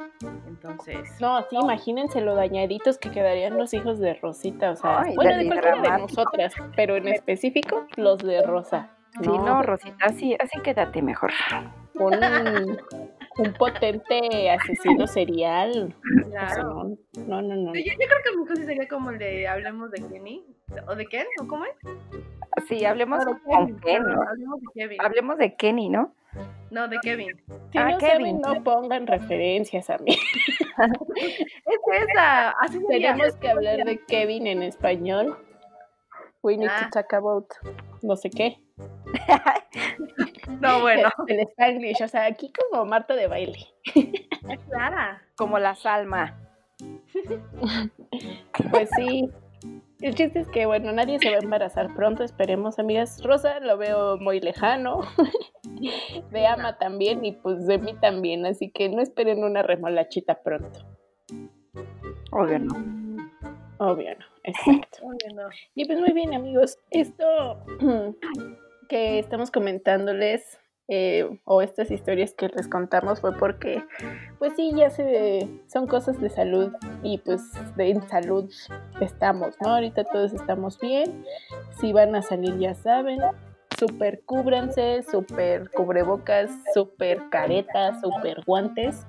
Entonces. 0.48 1.10
No, 1.20 1.42
sí, 1.50 1.56
imagínense 1.60 2.22
lo 2.22 2.36
dañaditos 2.36 3.00
que 3.00 3.10
quedarían 3.10 3.58
los 3.58 3.74
hijos 3.74 3.98
de 3.98 4.14
Rosita, 4.14 4.70
o 4.70 4.76
sea, 4.76 5.02
Ay, 5.02 5.16
bueno, 5.16 5.38
de 5.38 5.48
cualquiera 5.48 5.82
de 5.82 6.02
nosotras, 6.04 6.54
pero 6.76 6.98
en 6.98 7.08
específico 7.08 7.88
los 7.96 8.20
de 8.20 8.44
Rosa. 8.44 8.92
Sí, 9.20 9.28
no, 9.28 9.64
Rosita, 9.64 10.06
así, 10.06 10.36
así 10.40 10.60
quédate 10.62 11.02
mejor. 11.02 11.32
un, 11.96 12.78
un 13.40 13.54
potente 13.54 14.50
asesino 14.52 15.08
serial. 15.08 15.96
O 16.26 16.30
sea, 16.30 16.48
Claro. 16.48 16.74
no, 16.74 16.98
no, 17.28 17.42
no, 17.42 17.56
no. 17.56 17.74
Yo, 17.76 17.82
yo 17.84 18.08
creo 18.08 18.20
que 18.24 18.38
mi 18.38 18.56
sí 18.58 18.66
sería 18.66 18.88
como 18.88 19.10
el 19.12 19.18
de 19.20 19.48
Hablemos 19.48 19.92
de 19.92 20.02
Kenny. 20.08 20.46
¿O 20.88 20.96
de 20.96 21.06
Ken? 21.08 21.26
¿O 21.42 21.48
cómo 21.48 21.66
es? 21.66 21.72
Sí, 22.68 22.86
hablemos 22.86 23.26
No, 23.26 23.34
de 23.66 23.76
Ken. 23.82 24.04
Hablemos 24.06 24.60
de 24.62 24.68
Kevin. 24.76 25.02
Hablemos 25.02 25.38
de 25.38 25.56
Kenny, 25.56 25.90
¿no? 25.90 26.14
No, 26.70 26.88
de 26.88 26.98
Kevin. 27.02 27.30
Si 27.72 27.78
Ah, 27.80 27.90
no 27.92 27.98
Kevin. 27.98 28.42
saben, 28.42 28.58
no 28.58 28.64
pongan 28.64 29.08
referencias 29.08 29.90
a 29.90 29.98
mí. 29.98 30.16
Es 31.16 32.08
esa. 32.10 32.52
Así. 32.52 32.80
Tenemos 32.88 33.36
que 33.38 33.50
hablar 33.50 33.84
de 33.84 34.00
Kevin 34.06 34.48
en 34.48 34.64
español. 34.64 35.38
We 36.44 36.56
need 36.58 36.70
Ah. 36.72 36.84
to 36.90 37.02
talk 37.02 37.14
about 37.14 37.48
no 38.02 38.16
sé 38.16 38.30
qué. 38.30 38.58
No, 40.62 40.82
bueno. 40.82 41.10
El 41.28 41.40
Spanglish, 41.42 42.04
o 42.04 42.08
sea, 42.08 42.26
aquí 42.26 42.52
como 42.52 42.86
Marta 42.86 43.16
de 43.16 43.28
baile. 43.28 43.68
Clara. 44.70 45.22
Como 45.36 45.60
la 45.60 45.76
Salma. 45.76 46.38
Pues 48.72 48.90
sí. 48.96 49.30
El 50.02 50.16
chiste 50.16 50.40
es 50.40 50.48
que, 50.48 50.66
bueno, 50.66 50.92
nadie 50.92 51.20
se 51.20 51.30
va 51.30 51.38
a 51.38 51.40
embarazar 51.40 51.94
pronto, 51.94 52.24
esperemos, 52.24 52.80
amigas. 52.80 53.22
Rosa 53.24 53.60
lo 53.60 53.78
veo 53.78 54.18
muy 54.18 54.40
lejano. 54.40 55.02
De 56.32 56.48
Ama 56.48 56.78
también 56.78 57.24
y 57.26 57.34
pues 57.34 57.66
de 57.68 57.78
mí 57.78 57.94
también, 58.02 58.46
así 58.46 58.72
que 58.72 58.90
no 58.90 59.02
esperen 59.02 59.44
una 59.44 59.62
remolachita 59.62 60.42
pronto. 60.42 60.80
Obvio 62.32 62.60
no. 62.60 62.76
Obvio, 63.80 64.12
no. 64.18 64.26
Exacto. 64.44 65.00
Oye, 65.04 65.34
no. 65.34 65.50
Y 65.76 65.86
pues 65.86 66.00
muy 66.00 66.12
bien, 66.14 66.34
amigos. 66.34 66.78
Esto 66.92 67.64
que 68.90 69.20
estamos 69.20 69.52
comentándoles, 69.52 70.60
eh, 70.92 71.40
o 71.46 71.62
estas 71.62 71.92
historias 71.92 72.34
que 72.34 72.48
les 72.48 72.68
contamos, 72.68 73.22
fue 73.22 73.38
porque, 73.38 73.84
pues 74.40 74.54
sí, 74.56 74.72
ya 74.76 74.90
se 74.90 75.48
son 75.72 75.86
cosas 75.86 76.20
de 76.20 76.32
salud 76.32 76.74
y 77.04 77.20
pues 77.20 77.44
de 77.76 77.92
en 77.92 78.02
salud 78.10 78.52
estamos, 79.00 79.56
¿no? 79.62 79.76
Ahorita 79.76 80.04
todos 80.06 80.34
estamos 80.34 80.80
bien. 80.80 81.24
Si 81.80 81.94
van 81.94 82.16
a 82.16 82.24
salir, 82.24 82.58
ya 82.58 82.74
saben. 82.74 83.20
Super 83.78 84.22
cúbranse, 84.26 85.04
super 85.04 85.70
cubrebocas, 85.70 86.50
super 86.74 87.30
caretas, 87.30 88.02
super 88.02 88.44
guantes. 88.44 89.06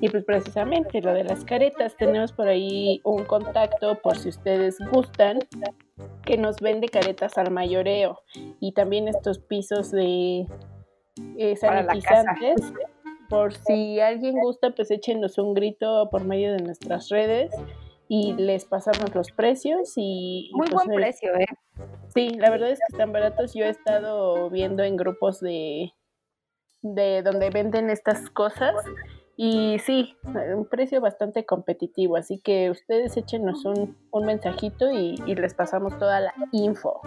Y 0.00 0.08
pues 0.08 0.24
precisamente 0.24 1.00
lo 1.00 1.12
de 1.12 1.24
las 1.24 1.44
caretas, 1.44 1.96
tenemos 1.96 2.32
por 2.32 2.48
ahí 2.48 3.00
un 3.04 3.24
contacto 3.24 3.96
por 4.02 4.16
si 4.16 4.28
ustedes 4.28 4.78
gustan 4.92 5.38
que 6.24 6.36
nos 6.36 6.56
vende 6.60 6.88
caretas 6.88 7.38
al 7.38 7.50
mayoreo 7.50 8.20
y 8.60 8.72
también 8.72 9.08
estos 9.08 9.38
pisos 9.38 9.90
de 9.90 10.46
eh, 11.38 11.56
sanitizantes. 11.56 12.72
Por 13.28 13.54
si 13.54 14.00
alguien 14.00 14.38
gusta, 14.38 14.70
pues 14.70 14.90
échenos 14.90 15.38
un 15.38 15.54
grito 15.54 16.08
por 16.10 16.24
medio 16.24 16.52
de 16.52 16.62
nuestras 16.62 17.08
redes 17.08 17.50
y 18.06 18.34
les 18.34 18.66
pasamos 18.66 19.14
los 19.14 19.32
precios 19.32 19.94
y 19.96 20.50
Muy 20.52 20.68
pues, 20.68 20.86
buen 20.86 20.96
precio, 20.96 21.34
¿eh? 21.34 21.46
Sí, 22.14 22.30
la 22.38 22.50
verdad 22.50 22.70
es 22.70 22.78
que 22.78 22.92
están 22.92 23.12
baratos. 23.12 23.54
Yo 23.54 23.64
he 23.64 23.70
estado 23.70 24.50
viendo 24.50 24.82
en 24.82 24.96
grupos 24.96 25.40
de, 25.40 25.92
de 26.82 27.22
donde 27.22 27.50
venden 27.50 27.88
estas 27.90 28.28
cosas 28.30 28.74
y 29.36 29.78
sí, 29.80 30.16
un 30.24 30.66
precio 30.66 31.00
bastante 31.00 31.44
competitivo. 31.44 32.16
Así 32.16 32.38
que 32.38 32.70
ustedes 32.70 33.16
échenos 33.16 33.64
un, 33.64 33.96
un 34.14 34.26
mensajito 34.26 34.90
y, 34.92 35.20
y 35.26 35.34
les 35.34 35.54
pasamos 35.54 35.98
toda 35.98 36.20
la 36.20 36.32
info. 36.52 37.00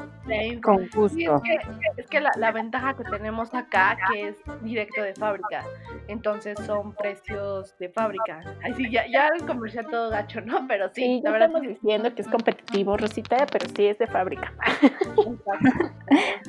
Con 0.61 0.89
gusto. 0.93 1.17
es 1.17 1.41
que, 1.41 2.01
es 2.01 2.07
que 2.07 2.19
la, 2.19 2.31
la 2.35 2.51
ventaja 2.51 2.95
que 2.97 3.05
tenemos 3.05 3.53
acá 3.53 3.97
que 4.11 4.27
es 4.29 4.35
directo 4.61 5.01
de 5.01 5.13
fábrica. 5.15 5.63
Entonces 6.09 6.57
son 6.65 6.93
precios 6.93 7.77
de 7.79 7.89
fábrica. 7.89 8.41
Ay, 8.61 8.73
sí, 8.73 8.91
ya, 8.91 9.07
ya 9.07 9.29
el 9.29 9.45
comercial 9.45 9.87
todo 9.89 10.09
gacho, 10.09 10.41
¿no? 10.41 10.67
Pero 10.67 10.89
sí, 10.89 11.01
Sí, 11.01 11.21
la 11.23 11.29
no 11.29 11.33
verdad 11.33 11.47
estamos 11.47 11.67
diciendo 11.81 12.13
que 12.13 12.21
es 12.21 12.27
competitivo, 12.27 12.97
Rosita, 12.97 13.45
pero 13.51 13.67
sí 13.73 13.87
es 13.87 13.97
de 13.99 14.07
fábrica. 14.07 14.53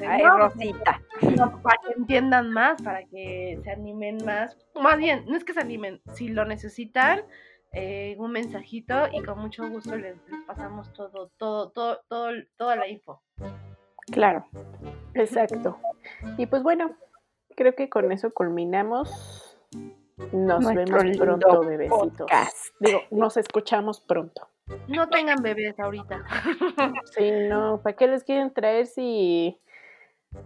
Ay, 0.06 0.22
No, 0.22 0.38
Rosita. 0.38 1.00
no, 1.36 1.62
para 1.62 1.78
que 1.86 1.92
entiendan 1.96 2.50
más, 2.52 2.80
para 2.82 3.04
que 3.04 3.60
se 3.62 3.70
animen 3.70 4.18
más. 4.24 4.56
Más 4.74 4.96
bien, 4.98 5.24
no 5.28 5.36
es 5.36 5.44
que 5.44 5.52
se 5.52 5.60
animen, 5.60 6.00
si 6.14 6.28
lo 6.28 6.44
necesitan, 6.44 7.22
eh, 7.72 8.16
un 8.18 8.33
mensajito 8.33 8.94
y 9.12 9.22
con 9.22 9.38
mucho 9.38 9.68
gusto 9.68 9.96
les, 9.96 10.16
les 10.28 10.40
pasamos 10.46 10.92
todo, 10.92 11.31
todo, 11.37 11.70
todo, 11.70 12.00
todo, 12.09 12.31
toda 12.57 12.76
la 12.76 12.88
info. 12.88 13.22
Claro. 14.11 14.46
Exacto. 15.14 15.78
Y 16.37 16.46
pues 16.46 16.62
bueno, 16.62 16.96
creo 17.57 17.74
que 17.74 17.88
con 17.88 18.11
eso 18.12 18.33
culminamos. 18.33 19.44
Nos 20.33 20.62
Nuestro 20.62 20.98
vemos 20.98 21.16
pronto, 21.16 21.61
bebecitos. 21.61 22.16
podcast. 22.18 22.74
Digo, 22.81 23.00
nos 23.11 23.37
escuchamos 23.37 24.00
pronto. 24.00 24.48
No 24.88 25.09
tengan 25.09 25.42
bebés 25.42 25.78
ahorita. 25.78 26.24
Sí, 27.16 27.31
no, 27.48 27.81
¿para 27.83 27.96
qué 27.96 28.07
les 28.07 28.24
quieren 28.24 28.52
traer 28.52 28.87
si 28.87 29.59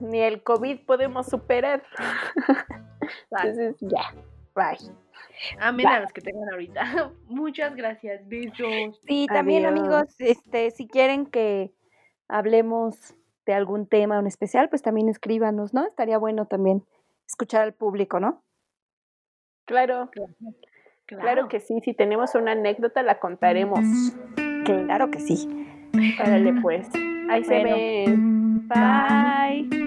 ni 0.01 0.21
el 0.21 0.43
COVID 0.43 0.85
podemos 0.87 1.27
superar? 1.27 1.83
Entonces, 3.31 3.77
ya, 3.81 4.15
bye. 4.55 4.77
Amén 5.59 5.87
a 5.87 6.01
los 6.01 6.13
que 6.13 6.21
tengan 6.21 6.49
ahorita. 6.53 7.13
Muchas 7.27 7.75
gracias, 7.77 8.27
besos. 8.29 9.01
Sí, 9.07 9.27
también 9.27 9.67
Adiós. 9.67 9.81
amigos, 9.81 10.15
este, 10.19 10.71
si 10.71 10.87
quieren 10.87 11.27
que 11.27 11.73
hablemos 12.29 13.15
de 13.47 13.55
algún 13.55 13.87
tema 13.87 14.19
en 14.19 14.27
especial, 14.27 14.69
pues 14.69 14.83
también 14.83 15.09
escríbanos, 15.09 15.75
¿no? 15.75 15.87
Estaría 15.87 16.19
bueno 16.19 16.47
también 16.47 16.85
escuchar 17.27 17.63
al 17.63 17.75
público, 17.75 18.21
¿no? 18.21 18.43
Claro, 19.65 20.11
claro 21.07 21.49
que 21.49 21.61
sí, 21.61 21.81
si 21.85 21.95
tenemos 21.95 22.35
una 22.35 22.53
anécdota 22.53 23.03
la 23.03 23.19
contaremos. 23.19 23.81
Claro 24.65 25.11
que 25.11 25.21
sí. 25.21 25.49
Órale 26.21 26.55
pues, 26.61 26.89
ahí 27.29 27.45
se 27.45 27.63
ven. 27.63 28.69
Bye. 28.69 29.82